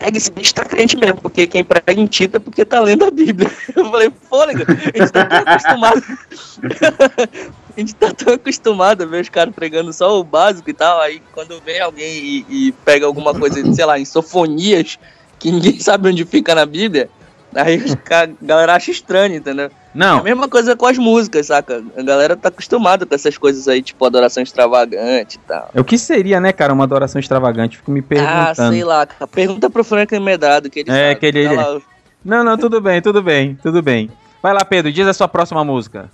[0.00, 2.80] é que esse bicho tá crente mesmo, porque quem prega em Tito é porque tá
[2.80, 3.50] lendo a Bíblia.
[3.74, 6.02] Eu falei, fôlego, a gente tá tão acostumado.
[7.76, 11.00] a gente tá tão acostumado a ver os caras pregando só o básico e tal,
[11.00, 14.98] aí quando vem alguém e, e pega alguma coisa, sei lá, em sofonias,
[15.38, 17.08] que ninguém sabe onde fica na Bíblia,
[17.54, 19.70] aí a galera acha estranho, entendeu?
[19.94, 21.82] É a Não, mesma coisa com as músicas, saca?
[21.96, 25.70] A galera tá acostumada com essas coisas aí, tipo adoração extravagante e tal.
[25.74, 27.76] o que seria, né, cara, uma adoração extravagante?
[27.76, 28.72] Fico me Ah, perguntando.
[28.72, 29.26] sei lá, cara.
[29.26, 31.20] Pergunta pro Franklin Medrado que ele É, sabe.
[31.20, 31.80] que ele- Tá lá,
[32.24, 34.10] Não, não, tudo bem, tudo bem, tudo bem.
[34.42, 36.08] Vai lá, Pedro, diz a sua próxima música.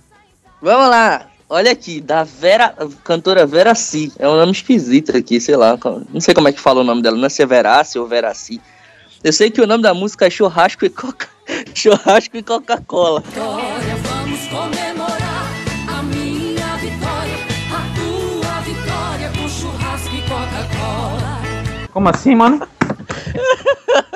[0.61, 1.27] Vamos lá.
[1.47, 4.11] Olha aqui, da Vera, cantora Vera Si.
[4.19, 5.77] É um nome esquisito aqui, sei lá.
[6.13, 8.05] Não sei como é que fala o nome dela, não é se é Verace ou
[8.07, 8.61] Veraci.
[9.21, 11.27] Eu sei que o nome da música é Churrasco e Coca...
[11.75, 13.19] Churrasco e Coca-Cola.
[13.19, 15.45] Vitória, vamos comemorar
[15.89, 17.35] a minha vitória,
[17.69, 21.87] a tua vitória com churrasco e Coca-Cola.
[21.91, 22.65] Como assim, mano?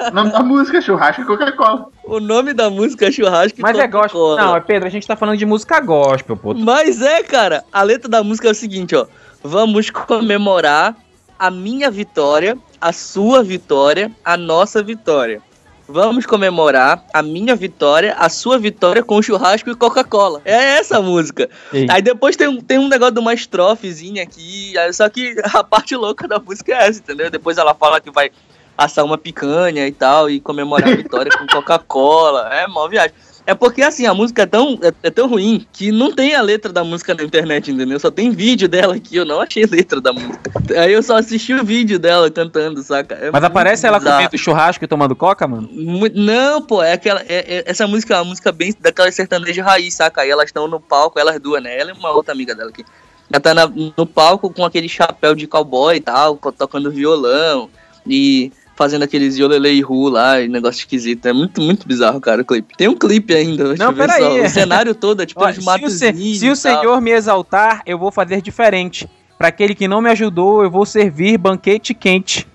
[0.06, 1.88] O nome da música é Churrasco e Coca-Cola.
[2.04, 4.20] O nome da música é Churrasco e Mas é gospel.
[4.20, 4.42] Coca-Cola.
[4.42, 6.54] Não, é Pedro, a gente tá falando de música gospel, pô.
[6.54, 9.08] Mas é, cara, a letra da música é o seguinte, ó.
[9.42, 10.96] Vamos comemorar
[11.40, 15.42] a minha vitória, a sua vitória, a nossa vitória.
[15.88, 20.42] Vamos comemorar a minha vitória, a sua vitória com churrasco e Coca-Cola.
[20.44, 21.50] É essa a música.
[21.90, 25.96] Aí depois tem um, tem um negócio de uma estrofezinha aqui, só que a parte
[25.96, 27.32] louca da música é essa, entendeu?
[27.32, 28.32] Depois ela fala que vai
[28.78, 32.54] assar uma picanha e tal, e comemorar a vitória com Coca-Cola.
[32.54, 33.14] É mó viagem.
[33.46, 36.42] É porque assim, a música é tão, é, é tão ruim que não tem a
[36.42, 38.00] letra da música na internet, entendeu?
[38.00, 40.40] Só tem vídeo dela aqui, eu não achei letra da música.
[40.78, 43.16] Aí eu só assisti o vídeo dela cantando, saca?
[43.16, 44.18] É Mas aparece ela bizarro.
[44.18, 45.70] comendo churrasco e tomando coca, mano?
[46.16, 47.22] Não, pô, é aquela.
[47.22, 50.22] é- é- essa música é uma música bem daquela sertaneja raiz, saca?
[50.22, 51.78] Aí elas estão no palco, elas duas, né?
[51.78, 52.86] Ela e uma outra amiga dela aqui.
[53.32, 53.68] Ela tá na-
[53.98, 57.70] no palco com aquele chapéu de cowboy e tal, tocando violão
[58.08, 58.52] e
[58.84, 61.26] fazendo aqueles iolelei ru lá, e negócio esquisito.
[61.26, 62.76] É muito, muito bizarro, cara, o clipe.
[62.78, 64.42] Tem um clipe ainda, Não, peraí.
[64.42, 67.98] O cenário todo é tipo Olha, os se o, se- o Senhor me exaltar, eu
[67.98, 69.10] vou fazer diferente.
[69.38, 72.46] Pra aquele que não me ajudou, eu vou servir banquete quente.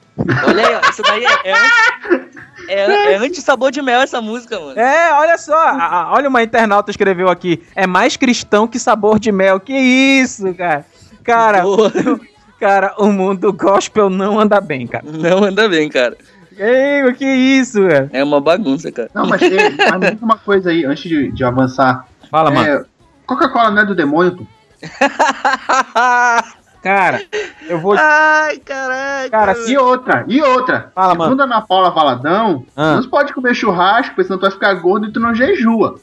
[0.47, 4.59] Olha aí, ó, isso daí é, é, anti, é, é anti-sabor de mel essa música,
[4.61, 4.79] mano.
[4.79, 7.63] É, olha só, a- a- olha uma internauta escreveu aqui.
[7.75, 9.59] É mais cristão que sabor de mel.
[9.61, 10.85] Que isso, cara?
[11.25, 11.63] Cara.
[12.59, 15.05] Cara, o mundo gospel não anda bem, cara.
[15.07, 16.17] Não anda bem, cara.
[16.57, 18.11] Ei, que isso, cara?
[18.13, 19.09] É uma bagunça, cara.
[19.15, 19.51] Não, mas tem
[20.21, 22.07] uma coisa aí, antes de, de avançar.
[22.31, 22.69] Fala, mano.
[22.69, 22.85] É,
[23.27, 24.47] Coca-Cola não é do demônio, pô?
[26.83, 27.21] Cara,
[27.69, 27.95] eu vou.
[27.99, 29.31] Ai, caralho.
[29.31, 30.93] Cara, E outra, e outra.
[30.95, 31.25] Fala, mano.
[31.25, 32.95] Segundo a Ana Paula Valadão, Ah.
[33.01, 35.97] não pode comer churrasco, porque senão tu vai ficar gordo e tu não jejua.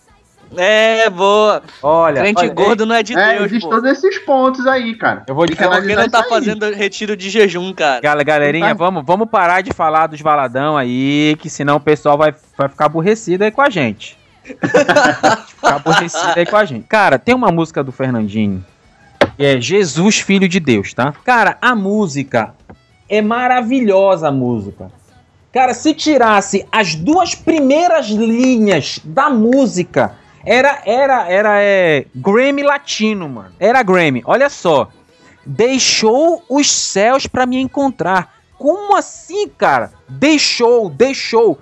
[0.58, 1.62] É, boa.
[1.82, 5.24] Olha, Crente olha, gordo não é de é, Deus, existem todos esses pontos aí, cara.
[5.28, 8.02] Eu vou te que falar Porque não tá fazendo retiro de jejum, cara.
[8.02, 12.34] Gal- Galerinha, vamos, vamos parar de falar dos valadão aí, que senão o pessoal vai,
[12.58, 14.18] vai ficar aborrecido aí com a gente.
[14.46, 16.86] ficar aborrecido aí com a gente.
[16.88, 18.64] Cara, tem uma música do Fernandinho,
[19.38, 21.14] que é Jesus Filho de Deus, tá?
[21.24, 22.54] Cara, a música
[23.10, 24.92] é maravilhosa a música.
[25.52, 30.16] Cara, se tirasse as duas primeiras linhas da música,
[30.46, 33.52] era era era é, Grammy latino, mano.
[33.60, 34.22] Era Grammy.
[34.26, 34.90] Olha só.
[35.46, 38.36] Deixou os céus pra me encontrar.
[38.58, 39.92] Como assim, cara?
[40.08, 41.60] Deixou, deixou.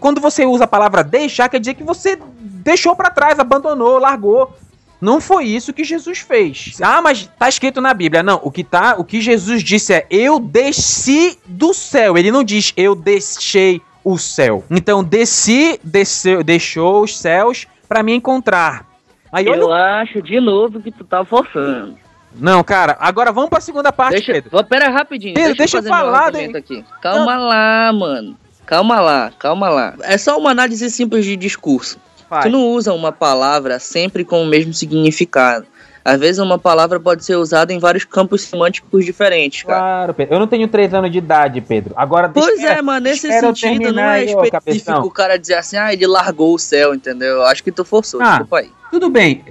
[0.00, 4.54] Quando você usa a palavra deixar, quer dizer que você deixou pra trás, abandonou, largou.
[5.00, 6.78] Não foi isso que Jesus fez.
[6.80, 8.22] Ah, mas tá escrito na Bíblia.
[8.22, 12.16] Não, o que tá, o que Jesus disse é: "Eu desci do céu".
[12.16, 14.64] Ele não diz: "Eu deixei o céu".
[14.70, 18.84] Então, desci, desceu, deixou os céus pra me encontrar.
[19.32, 21.96] Aí Eu acho de novo que tu tá forçando.
[22.34, 22.96] não, cara.
[23.00, 24.50] Agora vamos pra segunda parte, Deixa, Pedro.
[24.50, 25.34] vou, pera rapidinho.
[25.34, 26.84] Pedro, deixa eu fazer meu falar, argumento aqui.
[27.02, 28.36] Calma lá, mano.
[28.64, 29.94] Calma lá, calma lá.
[30.02, 31.98] É só uma análise simples de discurso.
[32.28, 32.42] Vai.
[32.42, 35.66] Tu não usa uma palavra sempre com o mesmo significado.
[36.08, 39.80] Às vezes uma palavra pode ser usada em vários campos semânticos diferentes, cara.
[39.80, 40.34] Claro, Pedro.
[40.36, 41.94] Eu não tenho três anos de idade, Pedro.
[41.96, 45.02] Agora Pois espera- é, mas nesse sentido não é específico cabeção.
[45.02, 47.36] o cara dizer assim, ah, ele largou o céu, entendeu?
[47.38, 48.28] Eu acho que tu forçou, Ah.
[48.30, 48.70] desculpa aí.
[48.90, 49.44] Tudo bem.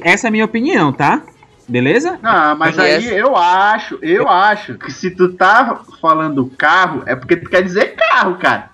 [0.00, 1.20] Essa é a minha opinião, tá?
[1.68, 2.18] Beleza?
[2.22, 7.36] Não, mas aí eu acho, eu acho que se tu tá falando carro, é porque
[7.36, 8.70] tu quer dizer carro, cara.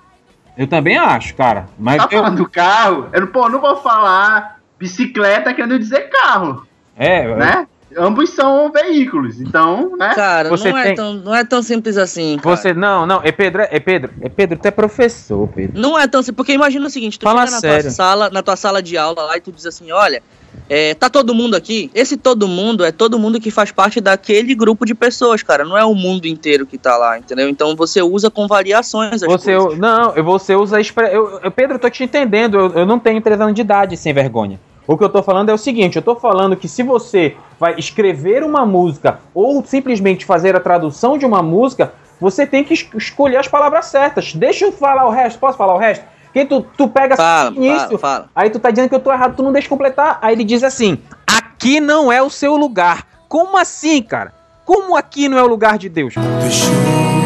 [0.57, 1.67] Eu também acho, cara.
[1.79, 6.67] Mas Tá eu, falando carro, eu pô, não vou falar bicicleta querendo dizer carro,
[6.97, 7.67] é, né?
[7.99, 10.13] Ambos são veículos, então, né?
[10.15, 12.55] Cara, Você não, é tem- tão, não é tão simples assim, cara.
[12.57, 15.81] você não, não, é Pedro, é Pedro, é Pedro, tu é professor, Pedro.
[15.81, 17.83] Não é tão simples, porque imagina o seguinte, tu Fala chega na sério.
[17.85, 20.23] tua sala, na tua sala de aula lá e tu diz assim, olha,
[20.69, 21.91] é, tá todo mundo aqui?
[21.95, 25.65] Esse todo mundo é todo mundo que faz parte daquele grupo de pessoas, cara.
[25.65, 27.49] Não é o mundo inteiro que tá lá, entendeu?
[27.49, 29.79] Então você usa com variações as Você, coisas.
[29.79, 30.79] não, eu- você usa
[31.13, 32.59] eu- Pedro, eu tô te entendendo.
[32.59, 34.59] Eu, eu não tenho três anos de idade sem vergonha.
[34.87, 37.75] O que eu tô falando é o seguinte: eu tô falando que se você vai
[37.79, 42.89] escrever uma música ou simplesmente fazer a tradução de uma música, você tem que es-
[42.95, 44.33] escolher as palavras certas.
[44.35, 45.39] Deixa eu falar o resto.
[45.39, 46.05] Posso falar o resto?
[46.33, 48.31] Que tu, tu pega Fala, assim, início, fala, fala.
[48.35, 50.19] aí tu tá dizendo que eu tô errado, tu não deixa completar.
[50.23, 53.05] Aí ele diz assim: aqui não é o seu lugar.
[53.29, 54.33] Como assim, cara?
[54.65, 56.15] Como aqui não é o lugar de Deus?
[56.41, 57.26] Deixou os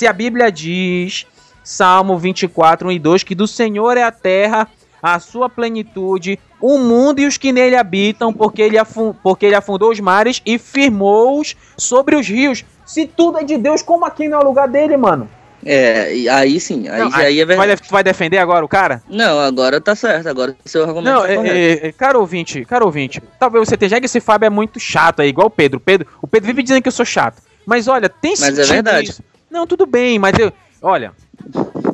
[0.00, 1.26] Se a Bíblia diz,
[1.62, 4.66] Salmo 24, 1 e 2, que do Senhor é a terra,
[5.02, 8.78] a sua plenitude, o mundo e os que nele habitam, porque ele,
[9.22, 12.64] porque ele afundou os mares e firmou-os sobre os rios.
[12.86, 15.28] Se tudo é de Deus, como aqui não é o lugar dele, mano?
[15.66, 17.82] É, aí sim, aí, Não, aí é verdade.
[17.82, 19.02] tu vai defender agora o cara?
[19.06, 21.54] Não, agora tá certo, agora seu argumento Não, tá é, correto.
[21.84, 25.20] é, é, caro ouvinte, caro ouvinte, talvez você esteja que esse Fábio é muito chato
[25.20, 25.78] aí, igual o Pedro.
[25.78, 26.06] Pedro.
[26.22, 27.42] O Pedro vive dizendo que eu sou chato.
[27.66, 29.10] Mas olha, tem Mas é sentido verdade.
[29.10, 29.29] isso.
[29.50, 30.52] Não, tudo bem, mas eu.
[30.82, 31.12] Olha.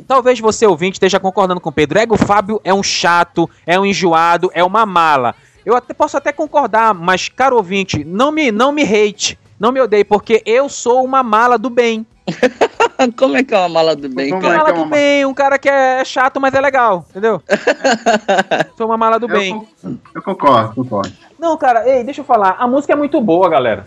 [0.07, 1.99] Talvez você, ouvinte, esteja concordando com o Pedro.
[1.99, 5.35] Ego Fábio é um chato, é um enjoado, é uma mala.
[5.65, 9.81] Eu até posso até concordar, mas, caro ouvinte, não me, não me hate, não me
[9.81, 12.05] odeie, porque eu sou uma mala do bem.
[13.17, 14.57] Como é que é uma mala do bem, Como Uma é cara?
[14.57, 17.41] mala é do uma- bem, um cara que é chato, mas é legal, entendeu?
[18.77, 19.53] sou uma mala do bem.
[19.53, 21.11] Eu, con- eu concordo, concordo.
[21.37, 22.55] Não, cara, ei, deixa eu falar.
[22.59, 23.85] A música é muito boa, galera.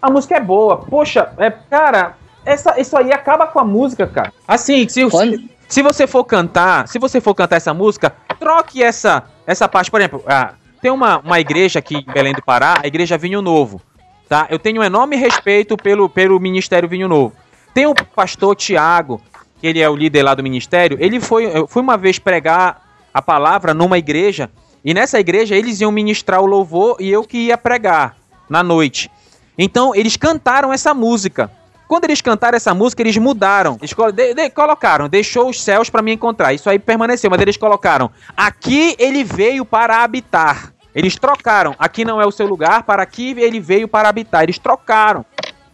[0.00, 0.78] A música é boa.
[0.78, 4.32] Poxa, é, cara, essa, isso aí acaba com a música, cara.
[4.46, 9.24] Assim, se, se, se você for cantar, se você for cantar essa música, troque essa,
[9.46, 9.90] essa parte.
[9.90, 13.42] Por exemplo, ah, tem uma, uma igreja aqui em Belém do Pará, a igreja Vinho
[13.42, 13.82] Novo.
[14.28, 14.46] Tá?
[14.48, 17.34] Eu tenho um enorme respeito pelo, pelo Ministério Vinho Novo.
[17.74, 19.20] Tem o pastor Tiago,
[19.60, 20.96] que ele é o líder lá do ministério.
[21.00, 22.82] Ele foi, eu fui uma vez pregar
[23.12, 24.50] a palavra numa igreja,
[24.84, 28.16] e nessa igreja eles iam ministrar o louvor e eu que ia pregar
[28.48, 29.10] na noite.
[29.58, 31.50] Então eles cantaram essa música.
[31.88, 33.76] Quando eles cantaram essa música, eles mudaram.
[33.80, 36.52] Eles colo- de- de- colocaram, deixou os céus para me encontrar.
[36.52, 40.72] Isso aí permaneceu, mas eles colocaram: aqui ele veio para habitar.
[40.94, 41.74] Eles trocaram.
[41.78, 44.42] Aqui não é o seu lugar, para aqui ele veio para habitar.
[44.42, 45.24] Eles trocaram.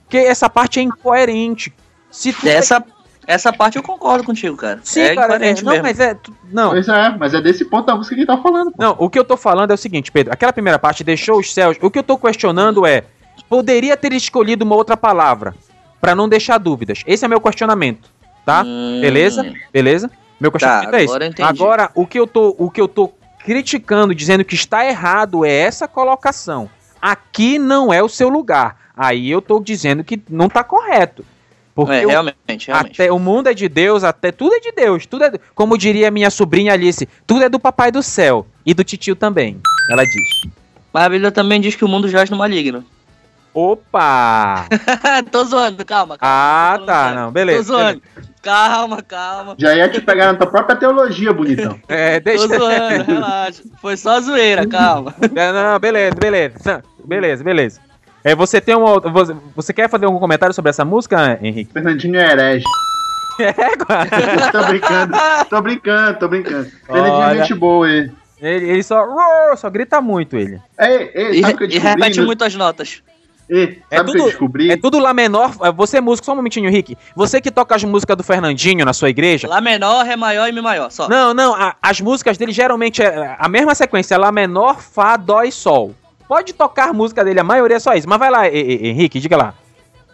[0.02, 1.72] Porque essa parte é incoerente.
[2.10, 2.84] Se tu- Essa,
[3.26, 4.80] essa parte eu concordo contigo, cara.
[4.82, 5.84] Sim, é cara, é, incoerente não, mesmo.
[5.86, 6.12] mas é.
[6.14, 8.72] tu- Não, Pois é, mas é desse ponto da música que ele tá falando.
[8.72, 8.76] pô.
[8.82, 10.32] Não, o que eu tô falando é o seguinte, Pedro.
[10.32, 11.78] Aquela primeira parte deixou os céus.
[11.80, 13.04] O que eu tô questionando é:
[13.48, 15.54] poderia ter escolhido uma outra palavra
[16.02, 17.02] pra não deixar dúvidas.
[17.06, 18.10] Esse é meu questionamento,
[18.44, 18.64] tá?
[18.66, 19.54] Hum, Beleza?
[19.72, 20.10] Beleza?
[20.40, 21.14] Meu questionamento Tá, é esse.
[21.14, 21.32] agora.
[21.48, 23.12] Agora, o que eu tô, o que eu tô
[23.44, 26.68] criticando, dizendo que está errado é essa colocação.
[27.00, 28.76] Aqui não é o seu lugar.
[28.96, 31.24] Aí eu tô dizendo que não tá correto.
[31.74, 33.00] Porque É, o- realmente, realmente.
[33.00, 36.10] até o mundo é de Deus, até tudo é de Deus, tudo é, como diria
[36.10, 39.58] minha sobrinha Alice, tudo é do papai do céu e do titio também.
[39.90, 40.42] Ela diz.
[40.92, 42.84] Mas a Bíblia também diz que o mundo jaz no maligno.
[43.54, 44.66] Opa!
[45.30, 46.16] Tô zoando, calma.
[46.16, 46.18] calma.
[46.20, 47.20] Ah, tá, sério.
[47.20, 47.58] não, beleza.
[47.58, 48.02] Tô zoando.
[48.42, 49.54] Calma, calma.
[49.58, 51.78] Já ia te pegar na tua própria teologia, bonitão.
[51.88, 52.48] É, deixa.
[52.48, 53.62] Tô zoando, relaxa.
[53.80, 55.14] Foi só zoeira, calma.
[55.34, 56.54] É, não, beleza, beleza.
[56.64, 57.80] Não, Beleza, beleza.
[58.24, 61.72] É, você tem uma outra- você, você quer fazer algum comentário sobre essa música, Henrique?
[61.72, 62.64] Fernandinho é herege.
[63.40, 63.52] É,
[64.52, 65.16] tô brincando,
[65.50, 66.70] tô brincando, tô brincando.
[66.86, 68.12] Fernandinho é gente boa, ele.
[68.40, 69.04] Ele, ele só,
[69.56, 70.60] só grita muito ele.
[70.78, 71.88] Ei, E, sabe o que eu e descobri?
[71.94, 73.02] repete no- muito as notas.
[73.48, 74.30] Ei, É o tudo-?
[74.70, 75.52] É tudo lá menor.
[75.62, 76.96] é, Você é músico, só um momentinho, Henrique.
[77.14, 80.52] Você que toca as músicas do Fernandinho na sua igreja, Lá menor, Ré maior e
[80.52, 81.08] Mi maior, só.
[81.08, 85.42] Não, não, a- as músicas dele geralmente é a mesma sequência, Lá menor, Fá, Dó
[85.42, 85.94] e Sol.
[86.26, 88.08] Pode tocar a música dele, a maioria é só isso.
[88.08, 89.54] Mas vai lá, E- E- Henrique, diga lá.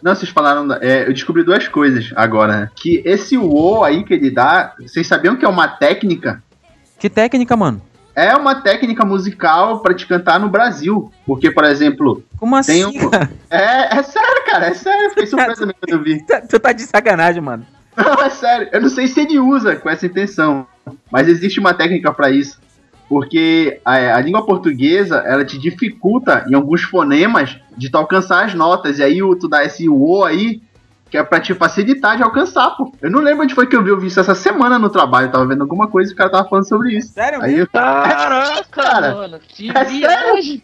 [0.02, 0.66] Não, vocês falaram.
[0.66, 2.60] da- é, eu descobri duas coisas agora.
[2.60, 2.70] né?
[2.74, 6.42] Que esse uou aí que ele dá, vocês sabiam que é uma técnica?
[6.98, 7.80] Que técnica, mano?
[8.18, 11.12] É uma técnica musical pra te cantar no Brasil.
[11.24, 13.10] Porque, por exemplo, Como assim, Tem um-
[13.48, 15.10] é, é sério, cara, é sério.
[15.10, 16.24] Fiquei surpreso mesmo quando eu vi.
[16.48, 17.64] Tu tá de sacanagem, mano.
[17.96, 18.68] Não, é sério.
[18.72, 20.66] Eu não sei se ele usa com essa intenção,
[21.12, 22.58] mas existe uma técnica pra isso.
[23.08, 28.52] Porque a, a língua portuguesa, ela te dificulta em alguns fonemas de tu alcançar as
[28.54, 28.98] notas.
[28.98, 30.60] E aí tu dá esse o aí,
[31.10, 32.92] que é pra te facilitar de alcançar, pô.
[33.00, 35.28] Eu não lembro onde foi que eu vi, vi isso essa semana no trabalho.
[35.28, 37.12] Eu tava vendo alguma coisa e o cara tava falando sobre isso.
[37.12, 37.42] Sério?
[37.42, 40.62] Aí eu, Caraca, Cara, mano, que é viagem.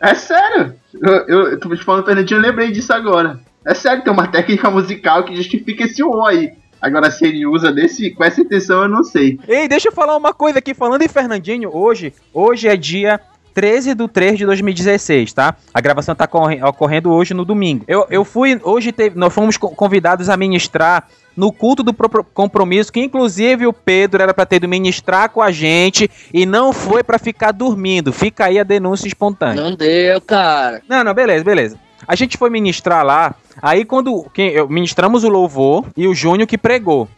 [0.00, 0.74] É sério.
[0.94, 3.40] Eu, eu, eu tô te falando, Fernandinho, eu lembrei disso agora.
[3.64, 6.52] É sério, tem uma técnica musical que justifica esse O aí.
[6.80, 9.38] Agora, se ele usa desse, com essa intenção, eu não sei.
[9.48, 10.74] Ei, deixa eu falar uma coisa aqui.
[10.74, 13.20] Falando em Fernandinho, hoje, hoje é dia
[13.58, 15.56] 13 de 3 de 2016, tá?
[15.74, 17.84] A gravação tá corre- ocorrendo hoje no domingo.
[17.88, 22.22] Eu, eu fui, hoje teve, nós fomos co- convidados a ministrar no culto do pro-
[22.22, 26.72] compromisso, que inclusive o Pedro era pra ter ido ministrar com a gente e não
[26.72, 28.12] foi pra ficar dormindo.
[28.12, 29.60] Fica aí a denúncia espontânea.
[29.60, 30.80] Não deu, cara.
[30.88, 31.76] Não, não, beleza, beleza.
[32.06, 36.46] A gente foi ministrar lá, aí quando quem, eu, ministramos o louvor e o Júnior
[36.46, 37.08] que pregou.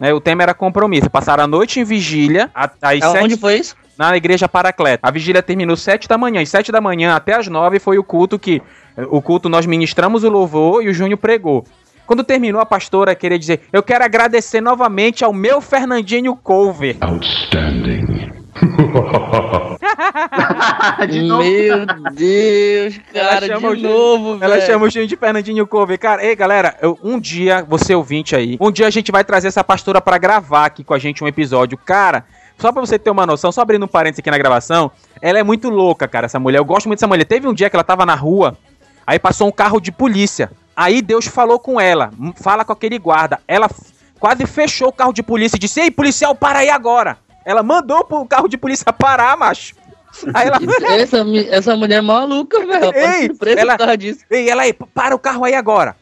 [0.00, 1.10] Né, o tema era compromisso.
[1.10, 3.76] Passaram a noite em vigília, a- às Aonde sete, foi isso?
[4.08, 5.06] Na igreja Paracleta.
[5.06, 6.40] A vigília terminou sete da manhã.
[6.40, 8.62] Às sete da manhã até as nove foi o culto que.
[9.10, 11.64] O culto nós ministramos o louvor e o Júnior pregou.
[12.06, 16.96] Quando terminou, a pastora queria dizer: Eu quero agradecer novamente ao meu Fernandinho Cover.
[17.00, 18.30] Outstanding.
[21.08, 21.42] de novo.
[21.42, 24.52] Meu Deus, cara, Ela chama de novo, velho.
[24.52, 25.98] Ela chama o Júnior de Fernandinho Cover.
[25.98, 29.48] Cara, ei, galera, eu- um dia, você ouvinte aí, um dia a gente vai trazer
[29.48, 31.76] essa pastora pra gravar aqui com a gente um episódio.
[31.78, 32.24] Cara,
[32.60, 34.90] só pra você ter uma noção, só abrindo um parênteses aqui na gravação,
[35.20, 36.58] ela é muito louca, cara, essa mulher.
[36.58, 37.24] Eu gosto muito dessa mulher.
[37.24, 38.56] Teve um dia que ela tava na rua,
[39.06, 40.50] aí passou um carro de polícia.
[40.76, 43.40] Aí Deus falou com ela, "Hum, fala com aquele guarda.
[43.46, 43.68] Ela
[44.18, 47.18] quase fechou o carro de polícia e disse: Ei, policial, para aí agora.
[47.44, 49.74] Ela mandou pro carro de polícia parar, macho.
[50.34, 50.58] Aí ela.
[51.00, 52.92] Essa, essa mulher é maluca, velho.
[52.94, 54.20] Ei, ela- disso.
[54.30, 55.96] Ei, ela aí, para o carro aí agora.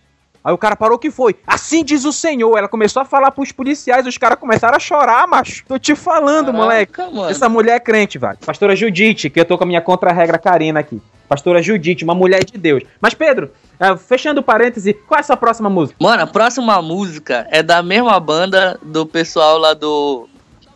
[0.49, 1.37] Aí o cara parou, o que foi?
[1.47, 2.57] Assim diz o senhor.
[2.57, 5.63] Ela começou a falar pros policiais, os caras começaram a chorar, macho.
[5.69, 7.03] Tô te falando, Caraca, moleque.
[7.15, 7.29] mano.
[7.29, 8.39] Essa mulher é crente, velho.
[8.47, 11.03] Pastora Judite, que eu tô com a minha contra-regra Karina aqui.
[11.29, 12.83] Pastora Judite, uma mulher de Deus.
[12.99, 15.99] Mas, Pedro, ah, fechando o parêntese, qual é a sua próxima música?
[16.01, 20.27] Mano, a próxima música é da mesma banda do pessoal lá do.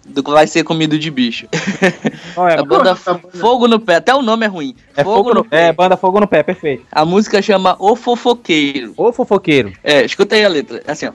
[0.04, 1.46] Do que vai ser comido de bicho.
[2.34, 2.58] Qual é?
[2.58, 3.20] A banda banda?
[3.38, 3.96] Fogo no Pé.
[3.96, 4.74] Até o nome é ruim.
[4.96, 6.84] É, fogo no, é, banda Fogo no Pé, perfeito.
[6.90, 8.92] A música chama O Fofoqueiro.
[8.96, 9.72] Ô, fofoqueiro.
[9.82, 10.82] É, escuta aí a letra.
[10.86, 11.12] É Assim, ó.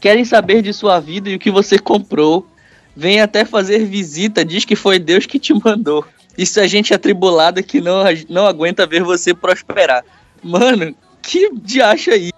[0.00, 2.46] Querem saber de sua vida e o que você comprou.
[2.94, 6.02] Vem até fazer visita, diz que foi Deus que te mandou.
[6.38, 10.02] Isso é gente atribulada que não, não aguenta ver você prosperar.
[10.42, 12.30] Mano, que diacho aí?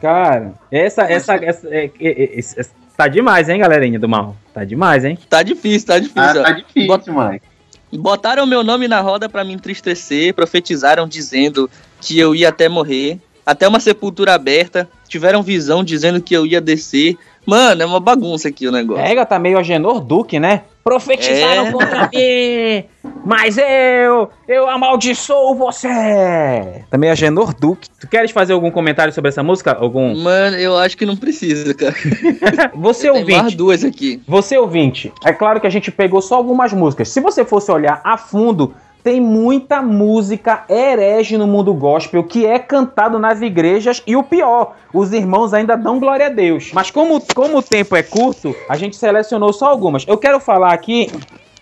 [0.00, 2.66] Cara, essa, essa, essa, é, é, é, é,
[2.96, 4.34] tá demais, hein, galerinha do mal.
[4.60, 5.18] Tá demais, hein?
[5.26, 6.20] Tá difícil, tá difícil.
[6.22, 6.42] Ah, ó.
[6.42, 7.46] tá difícil, Bota- moleque.
[7.90, 13.18] Botaram meu nome na roda pra me entristecer, profetizaram dizendo que eu ia até morrer,
[13.44, 17.16] até uma sepultura aberta, tiveram visão dizendo que eu ia descer.
[17.46, 19.02] Mano, é uma bagunça aqui o negócio.
[19.02, 20.62] Pega, tá meio Agenor Duque, né?
[20.84, 21.72] Profetizaram É.
[21.72, 22.84] contra mim,
[23.24, 26.84] mas eu, eu amaldiçoo você.
[26.90, 27.88] Tá meio Agenor Duque.
[28.00, 29.72] Tu queres fazer algum comentário sobre essa música?
[29.78, 30.14] Algum?
[30.16, 31.94] Mano, eu acho que não precisa, cara.
[32.74, 34.22] Você Tem mais ouvinte, duas aqui.
[34.26, 37.08] você ouvinte, é claro que a gente pegou só algumas músicas.
[37.08, 42.58] Se você fosse olhar a fundo, tem muita música herege no mundo gospel que é
[42.58, 46.70] cantado nas igrejas e o pior, os irmãos ainda dão glória a Deus.
[46.72, 50.04] Mas como, como o tempo é curto, a gente selecionou só algumas.
[50.06, 51.10] Eu quero falar aqui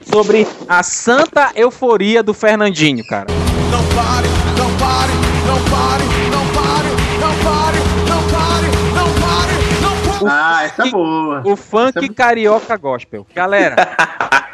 [0.03, 3.27] sobre a santa euforia do Fernandinho, cara.
[3.71, 4.29] Não pare,
[4.59, 5.13] não pare,
[5.47, 6.89] não pare, não pare,
[7.21, 7.79] não pare,
[8.09, 8.67] não pare,
[8.97, 10.31] não pare, não pare.
[10.31, 11.43] Ah, essa é boa.
[11.45, 13.27] O funk Essa- carioca gospel.
[13.35, 13.77] Galera.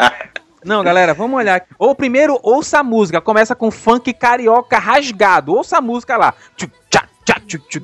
[0.64, 1.62] Não, galera, vamos olhar.
[1.78, 3.20] Ou primeiro, ouça a música.
[3.20, 5.54] Começa com funk carioca rasgado.
[5.54, 6.32] Ouça a música lá.
[6.56, 6.68] Tchá,
[7.24, 7.36] tchá,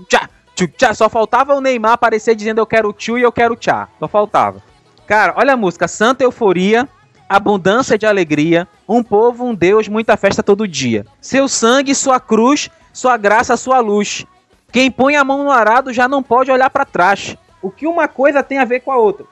[0.08, 0.28] tchá,
[0.66, 0.94] tchá.
[0.94, 3.88] Só faltava o Neymar aparecer dizendo eu quero tchu e eu quero tchá.
[3.98, 4.62] Só faltava.
[5.06, 5.86] Cara, olha a música.
[5.86, 6.88] Santa euforia,
[7.28, 11.04] abundância de alegria, um povo, um Deus, muita festa todo dia.
[11.20, 14.24] Seu sangue, sua cruz, sua graça, sua luz.
[14.72, 17.36] Quem põe a mão no arado já não pode olhar pra trás.
[17.62, 19.26] O que uma coisa tem a ver com a outra.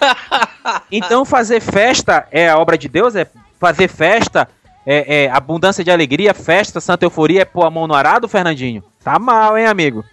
[0.90, 3.26] então fazer festa é a obra de Deus, é
[3.58, 4.48] fazer festa,
[4.84, 8.84] é, é abundância de alegria, festa, santa euforia, é pôr a mão no arado, Fernandinho?
[9.02, 10.04] Tá mal, hein, amigo?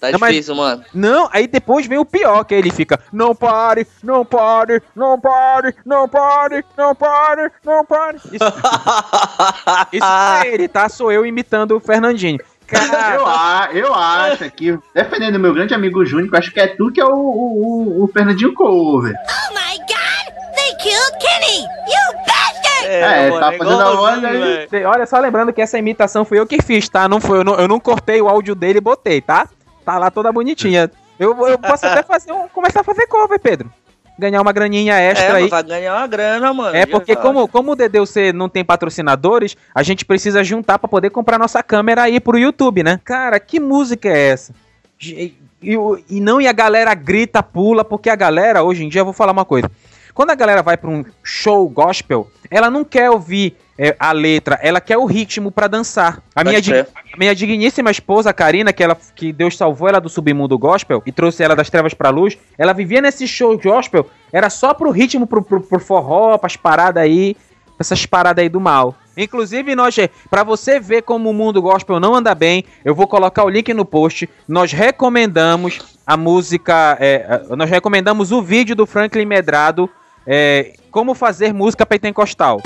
[0.00, 0.84] Tá Não, mas- difícil, mano.
[0.92, 5.74] Não, aí depois vem o pior, que ele fica, não pare, não pare, não pare,
[5.84, 8.16] não pare, não pare, não pare.
[8.16, 8.44] Isso,
[9.92, 10.04] isso
[10.44, 10.88] é ele, tá?
[10.88, 12.38] Sou eu imitando o Fernandinho.
[12.66, 16.66] Cara, Eu, eu acho aqui, defendendo meu grande amigo Júnior, que eu acho que é
[16.66, 19.14] tu que é o, o, o- o Fernandinho Cover.
[19.14, 20.34] Oh my god!
[20.56, 21.62] They killed Kenny!
[21.62, 22.86] You bastard!
[22.88, 24.84] É, tá fazendo a voz aí.
[24.84, 27.08] Olha só, lembrando que essa imitação fui eu que fiz, tá?
[27.08, 29.48] Não foi, eu, não, eu não cortei o áudio dele e botei, tá?
[29.84, 30.90] Tá lá toda bonitinha.
[31.18, 33.70] Eu, eu posso até fazer um, começar a fazer cover, Pedro.
[34.18, 35.48] Ganhar uma graninha É, extra mas aí.
[35.50, 36.76] vai ganhar uma grana, mano.
[36.76, 41.10] É porque como, como o DDC não tem patrocinadores, a gente precisa juntar pra poder
[41.10, 42.98] comprar nossa câmera aí pro YouTube, né?
[43.04, 44.54] Cara, que música é essa?
[45.02, 45.76] E, e
[46.08, 49.12] e não e a galera grita, pula, porque a galera, hoje em dia, eu vou
[49.14, 49.70] falar uma coisa.
[50.14, 54.58] Quando a galera vai pra um show gospel, ela não quer ouvir é, a letra,
[54.62, 56.22] ela quer o ritmo pra dançar.
[56.34, 60.58] A minha, a minha digníssima esposa, Karina, que, ela, que Deus salvou ela do submundo
[60.58, 64.72] gospel e trouxe ela das trevas pra luz, ela vivia nesse show gospel, era só
[64.72, 67.36] pro ritmo, pro, pro, pro forró, pras paradas aí,
[67.78, 68.94] essas paradas aí do mal.
[69.16, 69.96] Inclusive, nós,
[70.30, 73.72] para você ver como o mundo gospel não anda bem, eu vou colocar o link
[73.72, 74.28] no post.
[74.46, 79.88] Nós recomendamos a música, é, nós recomendamos o vídeo do Franklin Medrado,
[80.26, 82.60] é, como fazer música pentecostal.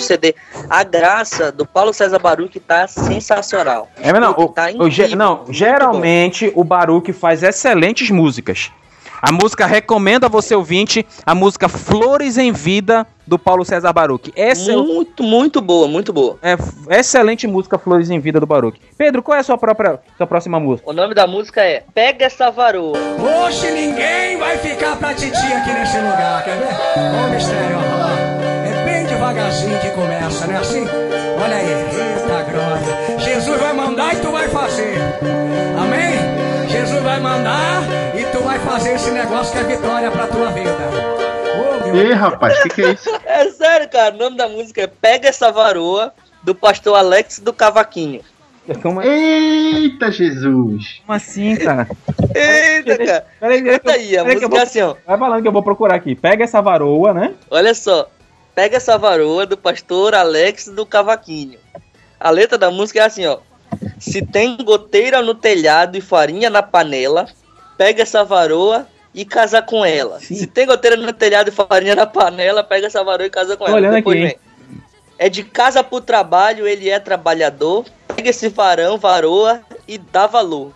[0.00, 0.34] O CD
[0.68, 3.88] A Graça, do Paulo César Baruch, tá sensacional.
[4.00, 8.70] É, mas não, o- Tá o incrível, não, geralmente o Baruch faz excelentes músicas.
[9.22, 14.32] A música recomenda você ouvinte, a música Flores em Vida do Paulo César Baruch.
[14.34, 16.38] Essa é, Muito, muito boa, muito boa.
[16.42, 16.56] é
[16.98, 18.80] excelente música Flores em Vida do Baruch.
[18.96, 20.88] Pedro, qual é a sua própria sua próxima música?
[20.88, 22.96] O nome da música é Pega essa varoa.
[23.44, 26.68] Hoje ninguém vai ficar pra titia aqui nesse lugar, quer ver?
[27.22, 27.99] Ó o mistério, ó.
[27.99, 27.99] É
[29.20, 30.82] devagarzinho que começa, né assim?
[30.82, 33.18] Olha aí, eita glória.
[33.18, 34.94] Jesus vai mandar e tu vai fazer.
[35.78, 36.66] Amém?
[36.70, 37.82] Jesus vai mandar
[38.18, 40.70] e tu vai fazer esse negócio que é vitória pra tua vida.
[41.94, 43.10] Ei, rapaz, o que, que é isso?
[43.26, 44.14] É sério, cara.
[44.14, 48.22] O nome da música é Pega essa varoa do pastor Alex do Cavaquinho.
[48.82, 51.00] Como, Eita, Jesus!
[51.04, 51.86] como assim, cara?
[52.34, 53.26] Eita, cara.
[53.38, 54.94] Peraí, Canta aí, a música vou- é assim, ó.
[55.06, 56.14] Vai falando que eu vou procurar aqui.
[56.14, 57.34] Pega essa varoa, né?
[57.50, 58.08] Olha só.
[58.60, 61.58] Pega essa varoa do pastor Alex do Cavaquinho.
[62.20, 63.38] A letra da música é assim, ó.
[63.98, 67.26] Se tem goteira no telhado e farinha na panela,
[67.78, 70.20] pega essa varoa e casa com ela.
[70.20, 70.34] Sim.
[70.34, 73.64] Se tem goteira no telhado e farinha na panela, pega essa varoa e casa com
[73.64, 73.78] Tô ela.
[73.78, 74.38] olhando Depois aqui, vem.
[75.16, 77.86] É de casa pro trabalho, ele é trabalhador.
[78.14, 80.74] Pega esse varão, varoa e dá valor.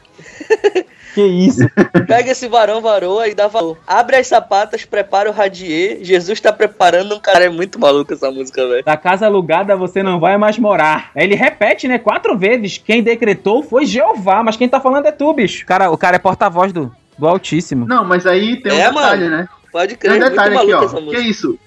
[1.14, 1.60] Que isso?
[2.08, 3.78] Pega esse varão, varoa e dá valor.
[3.86, 5.98] Abre as sapatas, prepara o radier.
[6.02, 7.44] Jesus tá preparando um cara.
[7.44, 8.84] É muito maluco essa música, velho.
[8.84, 11.10] Da casa alugada você não vai mais morar.
[11.14, 11.98] Ele repete, né?
[11.98, 12.78] Quatro vezes.
[12.78, 15.64] Quem decretou foi Jeová, mas quem tá falando é tu, bicho.
[15.64, 17.86] Cara, o cara é porta-voz do, do Altíssimo.
[17.86, 19.36] Não, mas aí tem um É, detalhe, mano.
[19.36, 19.48] né?
[19.70, 21.10] Pode Tem crer, um muito detalhe aqui, ó.
[21.10, 21.58] que é isso?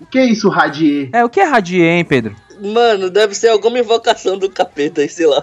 [0.00, 1.08] O que é isso, Radier?
[1.12, 2.34] É, o que é radier, hein, Pedro?
[2.60, 5.42] Mano, deve ser alguma invocação do capeta aí, sei lá.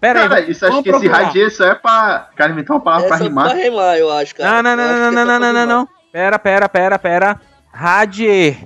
[0.00, 0.28] Pera aí.
[0.28, 1.24] Cara, isso acho que esse procurar.
[1.26, 2.28] Radier só é pra.
[2.36, 3.48] Cara, inventar uma palavra É pra só rimar.
[3.50, 4.62] pra rimar, eu acho, cara.
[4.62, 5.66] Não, não, não, não, não, é não, não, não, rimar.
[5.66, 5.88] não.
[6.12, 7.40] Pera, pera, pera, pera.
[7.72, 8.56] Radier.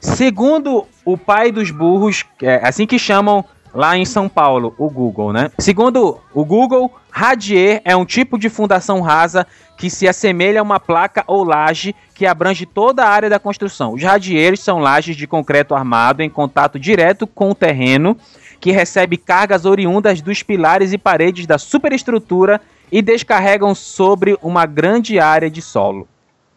[0.00, 3.44] Segundo o pai dos burros, que é assim que chamam
[3.74, 5.50] lá em São Paulo, o Google, né?
[5.58, 9.46] Segundo o Google, radier é um tipo de fundação rasa
[9.76, 13.94] que se assemelha a uma placa ou laje que abrange toda a área da construção.
[13.94, 18.16] Os radieiros são lajes de concreto armado em contato direto com o terreno,
[18.60, 22.60] que recebe cargas oriundas dos pilares e paredes da superestrutura
[22.92, 26.06] e descarregam sobre uma grande área de solo.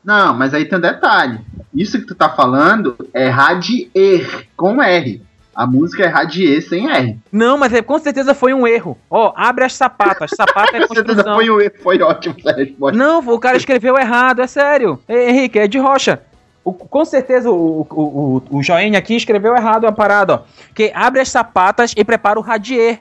[0.03, 1.39] Não, mas aí tem um detalhe.
[1.73, 5.21] Isso que tu tá falando é Radier, com R.
[5.55, 7.17] A música é Radier sem R.
[7.31, 8.97] Não, mas é, com certeza foi um erro.
[9.09, 10.31] Ó, abre as sapatas.
[10.35, 12.97] Sapato é Com certeza foi, o- foi ótimo essa resposta.
[12.97, 14.99] Não, o cara escreveu errado, é sério.
[15.07, 16.21] Ei, Henrique, é de rocha.
[16.65, 20.39] O- com certeza o, o, o, o Joinha aqui escreveu errado a parada, ó.
[20.73, 22.99] Que abre as sapatas e prepara o radier.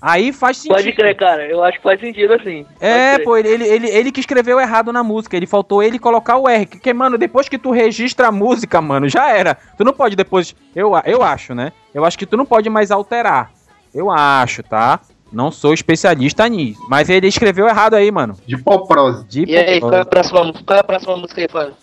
[0.00, 0.74] Aí faz sentido.
[0.74, 1.46] Pode crer, cara.
[1.46, 2.66] Eu acho que faz sentido assim.
[2.80, 5.36] É, pô, ele, ele, ele, ele que escreveu errado na música.
[5.36, 6.66] Ele faltou ele colocar o R.
[6.66, 9.56] Porque, mano, depois que tu registra a música, mano, já era.
[9.76, 10.54] Tu não pode depois.
[10.74, 11.72] Eu, eu acho, né?
[11.94, 13.50] Eu acho que tu não pode mais alterar.
[13.94, 15.00] Eu acho, tá?
[15.32, 16.80] Não sou especialista nisso.
[16.88, 18.36] Mas ele escreveu errado aí, mano.
[18.46, 19.26] De poprose.
[19.26, 20.64] De E aí, qual é a próxima, música?
[20.64, 21.74] qual é a próxima música aí, Fábio?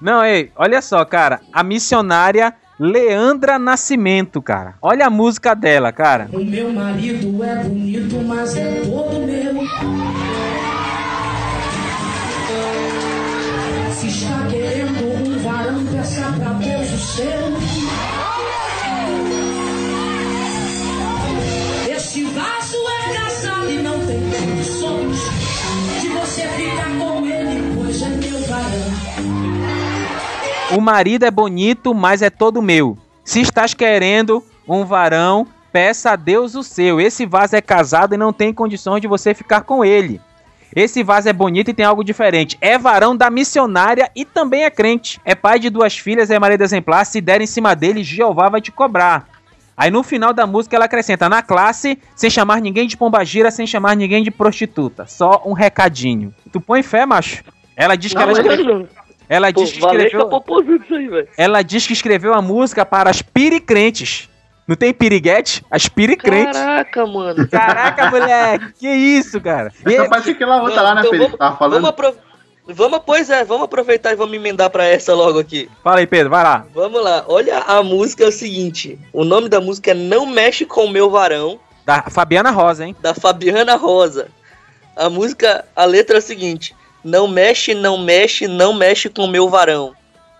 [0.00, 1.40] Não, ei, olha só, cara.
[1.52, 4.74] A missionária Leandra Nascimento, cara.
[4.82, 6.28] Olha a música dela, cara.
[6.30, 10.05] O meu marido é bonito, mas é todo meu.
[30.76, 32.98] O marido é bonito, mas é todo meu.
[33.24, 37.00] Se estás querendo um varão, peça a Deus o seu.
[37.00, 40.20] Esse vaso é casado e não tem condições de você ficar com ele.
[40.74, 42.58] Esse vaso é bonito e tem algo diferente.
[42.60, 45.18] É varão da missionária e também é crente.
[45.24, 47.06] É pai de duas filhas, é marido exemplar.
[47.06, 49.26] Se der em cima dele, Jeová vai te cobrar.
[49.74, 53.66] Aí no final da música ela acrescenta na classe, sem chamar ninguém de pombagira, sem
[53.66, 55.06] chamar ninguém de prostituta.
[55.06, 56.34] Só um recadinho.
[56.52, 57.42] Tu põe fé, macho?
[57.74, 58.86] Ela diz que Não, ela escreveu,
[59.28, 60.30] ela Pô, diz que escreveu,
[60.80, 64.28] isso aí, ela diz que escreveu a música para as piricrentes.
[64.68, 65.64] Não tem piriguete?
[65.70, 66.58] As piricrentes.
[66.58, 67.48] Caraca, mano.
[67.48, 69.72] Caraca, moleque, que isso, cara?
[69.86, 71.30] E- Essa parece aquela outra lá, né, Então Pedro?
[71.30, 71.74] que tava falando.
[71.82, 72.16] Vamos, apro-
[72.66, 75.70] vamos, pois é, vamos aproveitar e vamos emendar pra essa logo aqui.
[75.84, 76.66] Fala aí, Pedro, vai lá.
[76.74, 78.98] Vamos lá, olha a música é o seguinte.
[79.12, 82.96] O nome da música é Não Mexe com o Meu Varão, Da Fabiana Rosa, hein?
[83.00, 84.26] da Fabiana Rosa.
[84.96, 86.74] A música, a letra é a seguinte:
[87.04, 89.94] Não mexe, não mexe, não mexe com o meu varão.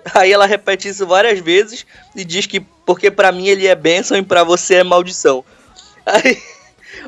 [0.15, 4.17] Aí ela repete isso várias vezes e diz que porque pra mim ele é bênção
[4.17, 5.45] e pra você é maldição.
[6.07, 6.39] Aí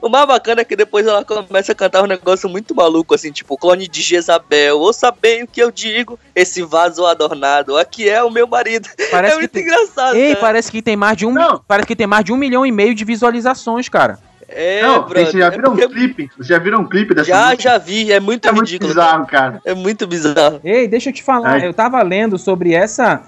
[0.03, 3.33] o mais bacana é que depois ela começa a cantar um negócio muito maluco, assim,
[3.33, 8.23] tipo, clone de Jezabel, ouça bem o que eu digo, esse vaso adornado, aqui é
[8.23, 8.89] o meu marido.
[9.11, 10.41] Parece é que muito tem- engraçado, Ei, cara.
[10.41, 11.63] parece que tem mais de um, Não.
[11.67, 14.19] parece que tem mais de um milhão e meio de visualizações, cara.
[14.51, 15.27] É, não, brother.
[15.27, 16.31] vocês já é viram um porque- clipe?
[16.35, 17.63] Vocês já viram um clipe dessa Já, música?
[17.63, 18.89] já vi, é muito É muito ridículo.
[18.91, 19.61] bizarro, cara.
[19.65, 20.61] É muito bizarro.
[20.65, 21.67] Ei, deixa eu te falar, Ai.
[21.67, 23.21] eu tava lendo sobre essa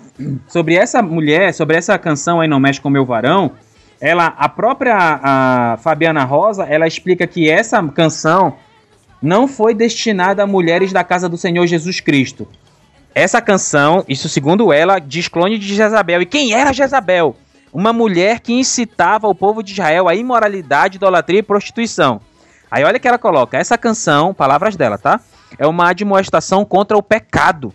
[0.48, 3.52] sobre essa mulher, sobre essa canção aí Não Mexe com Meu Varão.
[4.00, 8.56] Ela, a própria a Fabiana Rosa, ela explica que essa canção
[9.20, 12.48] não foi destinada a mulheres da casa do Senhor Jesus Cristo.
[13.14, 16.22] Essa canção, isso segundo ela, diz clone de Jezabel.
[16.22, 17.36] E quem era Jezabel?
[17.72, 22.20] Uma mulher que incitava o povo de Israel à imoralidade, idolatria e prostituição.
[22.70, 25.20] Aí olha que ela coloca, essa canção, palavras dela, tá?
[25.58, 27.72] É uma admoestação contra o pecado.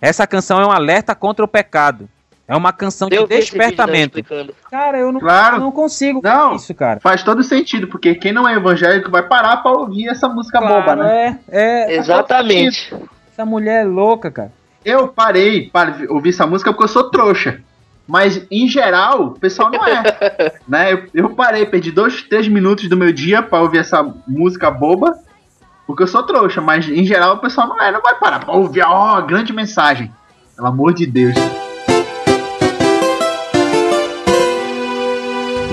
[0.00, 2.08] Essa canção é um alerta contra o pecado.
[2.48, 4.54] É uma canção de Eu vi esse vídeo dela despertamento.
[4.70, 5.56] Cara, eu não, Claro.
[5.56, 6.54] eu não consigo Não.
[6.54, 7.00] isso, cara.
[7.00, 10.74] Faz todo sentido, porque quem não é evangélico vai parar pra ouvir essa música Claro,
[10.74, 11.40] boba, né?
[11.50, 12.94] É, é, Exatamente.
[13.32, 14.52] essa mulher é louca, cara.
[14.84, 17.60] Eu parei para ouvir essa música porque eu sou trouxa.
[18.06, 20.52] Mas, em geral, o pessoal não é.
[20.68, 20.92] né?
[20.92, 25.18] eu, eu parei, perdi dois, três minutos do meu dia pra ouvir essa música boba.
[25.86, 27.90] Porque eu sou trouxa, mas em geral o pessoal não é.
[27.90, 30.10] Não vai parar pra ouvir, ó, grande mensagem.
[30.54, 31.34] Pelo amor de Deus.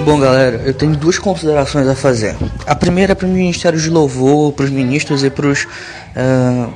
[0.05, 2.36] Bom, galera, eu tenho duas considerações a fazer.
[2.67, 5.65] A primeira é para o Ministério de Louvor, para os ministros e para os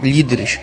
[0.01, 0.60] líderes.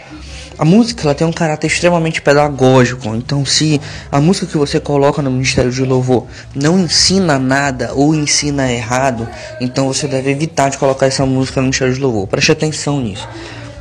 [0.57, 3.81] A música ela tem um caráter extremamente pedagógico, então se
[4.11, 9.29] a música que você coloca no Ministério de Louvor não ensina nada ou ensina errado,
[9.61, 12.29] então você deve evitar de colocar essa música no Ministério de Louvor.
[12.29, 13.29] Preste atenção nisso.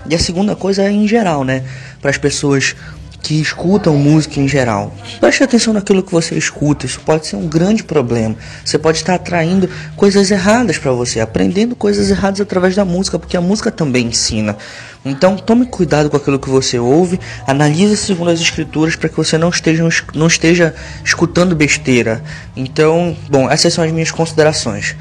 [0.10, 1.64] E a segunda coisa é em geral, né?
[2.02, 2.76] Para as pessoas
[3.24, 4.94] que escutam música em geral.
[5.20, 8.36] Preste atenção naquilo que você escuta, isso pode ser um grande problema.
[8.66, 13.38] Você pode estar atraindo coisas erradas para você, aprendendo coisas erradas através da música, porque
[13.38, 14.58] a música também ensina.
[15.06, 19.38] Então tome cuidado com aquilo que você ouve, analise segundo as escrituras para que você
[19.38, 20.74] não esteja, não esteja
[21.04, 22.24] escutando besteira.
[22.56, 24.96] Então, bom, essas são as minhas considerações.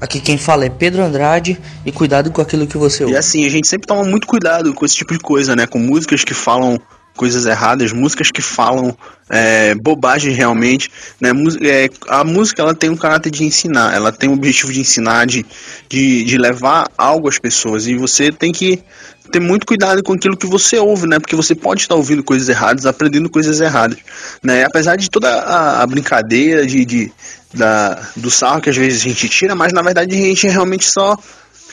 [0.00, 3.14] Aqui quem fala é Pedro Andrade e cuidado com aquilo que você ouve.
[3.14, 5.64] E assim, a gente sempre toma muito cuidado com esse tipo de coisa, né?
[5.64, 6.76] Com músicas que falam
[7.14, 8.96] coisas erradas, músicas que falam
[9.30, 10.90] é, bobagem realmente,
[11.20, 11.30] né?
[11.62, 15.26] É, a música ela tem um caráter de ensinar, ela tem o objetivo de ensinar,
[15.26, 15.46] de,
[15.88, 18.82] de, de levar algo às pessoas e você tem que
[19.30, 21.18] ter muito cuidado com aquilo que você ouve, né?
[21.18, 23.98] Porque você pode estar ouvindo coisas erradas, aprendendo coisas erradas,
[24.42, 24.64] né?
[24.64, 27.12] Apesar de toda a, a brincadeira de, de
[27.54, 30.84] da, do sarro que às vezes a gente tira, mas na verdade a gente realmente
[30.84, 31.16] só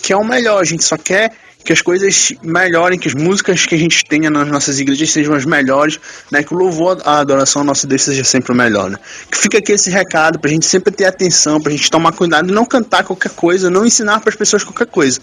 [0.01, 1.31] quer o melhor, a gente só quer
[1.63, 5.35] que as coisas melhorem, que as músicas que a gente tenha nas nossas igrejas sejam
[5.35, 5.99] as melhores,
[6.31, 6.41] né?
[6.41, 8.97] Que o louvor, a adoração ao nosso Deus seja sempre o melhor, né?
[9.29, 12.51] Que fica aqui esse recado pra gente sempre ter atenção, pra gente tomar cuidado e
[12.51, 15.19] não cantar qualquer coisa, não ensinar para as pessoas qualquer coisa,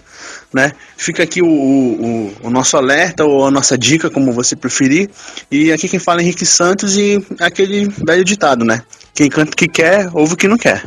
[0.52, 0.72] né?
[0.96, 5.10] Fica aqui o, o, o nosso alerta ou a nossa dica, como você preferir.
[5.50, 8.82] E aqui quem fala é Henrique Santos e aquele velho ditado, né?
[9.14, 10.82] Quem canta o que quer, ouve o que não quer.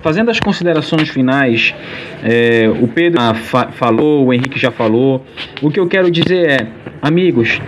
[0.00, 1.74] Fazendo as considerações finais,
[2.22, 5.24] é, o Pedro fa- falou, o Henrique já falou.
[5.62, 6.68] O que eu quero dizer é,
[7.02, 7.60] amigos,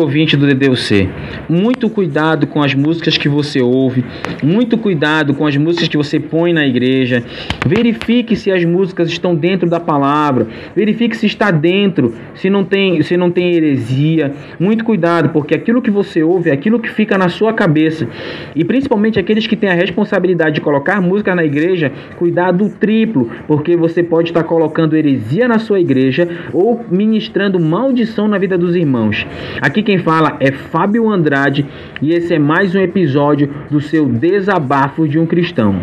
[0.00, 1.08] ouvinte do DDUC,
[1.48, 4.04] muito cuidado com as músicas que você ouve,
[4.42, 7.22] muito cuidado com as músicas que você põe na igreja.
[7.66, 13.02] Verifique se as músicas estão dentro da palavra, verifique se está dentro, se não tem,
[13.02, 14.32] se não tem heresia.
[14.58, 18.08] Muito cuidado, porque aquilo que você ouve é aquilo que fica na sua cabeça.
[18.54, 23.76] E principalmente aqueles que têm a responsabilidade de colocar música na igreja, cuidado triplo, porque
[23.76, 29.26] você pode estar colocando heresia na sua igreja ou ministrando maldição na vida dos irmãos.
[29.60, 31.66] Aqui quem fala é Fábio Andrade
[32.00, 35.80] e esse é mais um episódio do seu Desabafo de um Cristão.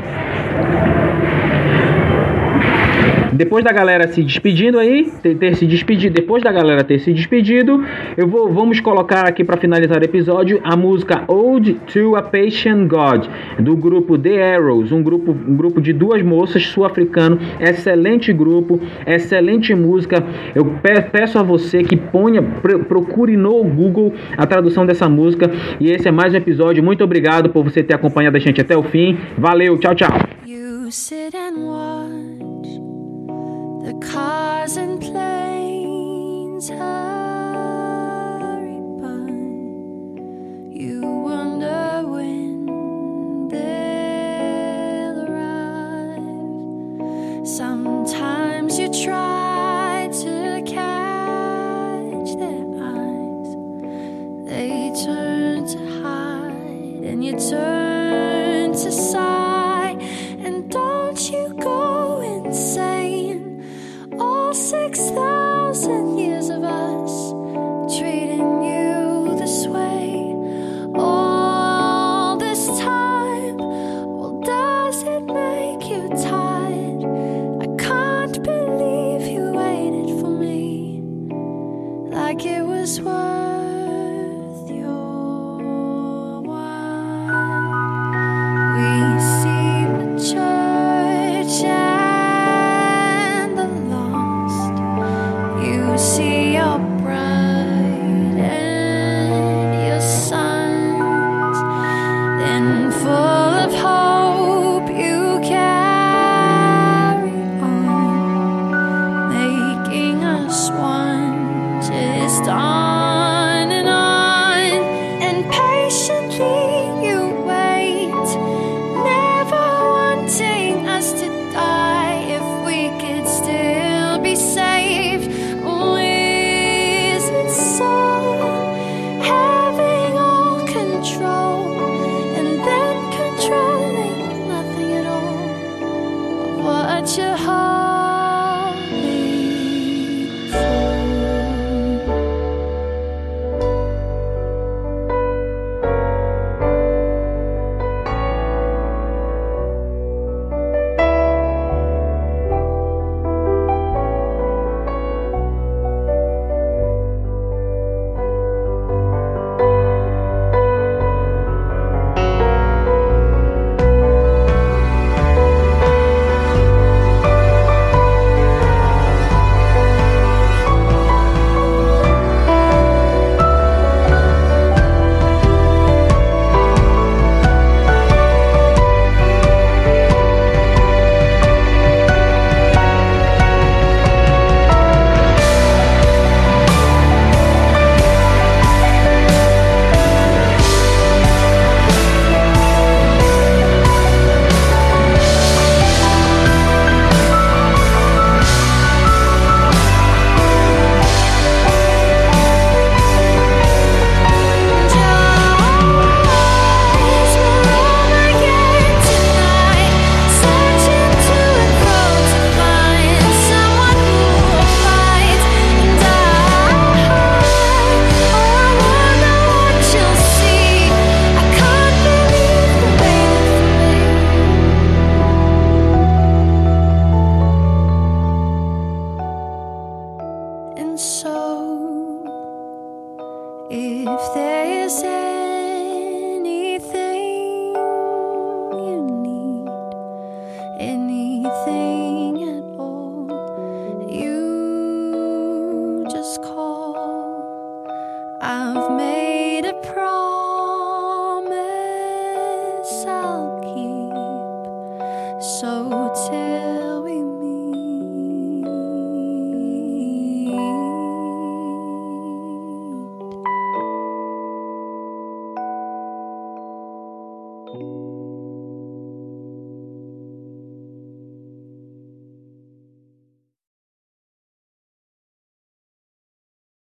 [3.37, 7.13] Depois da galera se despedindo aí, ter, ter se despedido, depois da galera ter se
[7.13, 7.83] despedido,
[8.17, 12.87] eu vou vamos colocar aqui para finalizar o episódio a música Ode to a Patient
[12.87, 13.27] God
[13.59, 19.75] do grupo The Arrows, um grupo um grupo de duas moças sul-africano, excelente grupo, excelente
[19.75, 20.23] música.
[20.55, 25.51] Eu pe- peço a você que ponha pro- procure no Google a tradução dessa música
[25.79, 26.83] e esse é mais um episódio.
[26.83, 29.15] Muito obrigado por você ter acompanhado a gente até o fim.
[29.37, 30.09] Valeu, tchau, tchau.
[34.01, 36.79] Cars and planes hurry
[39.01, 39.31] by.
[40.69, 41.86] You wonder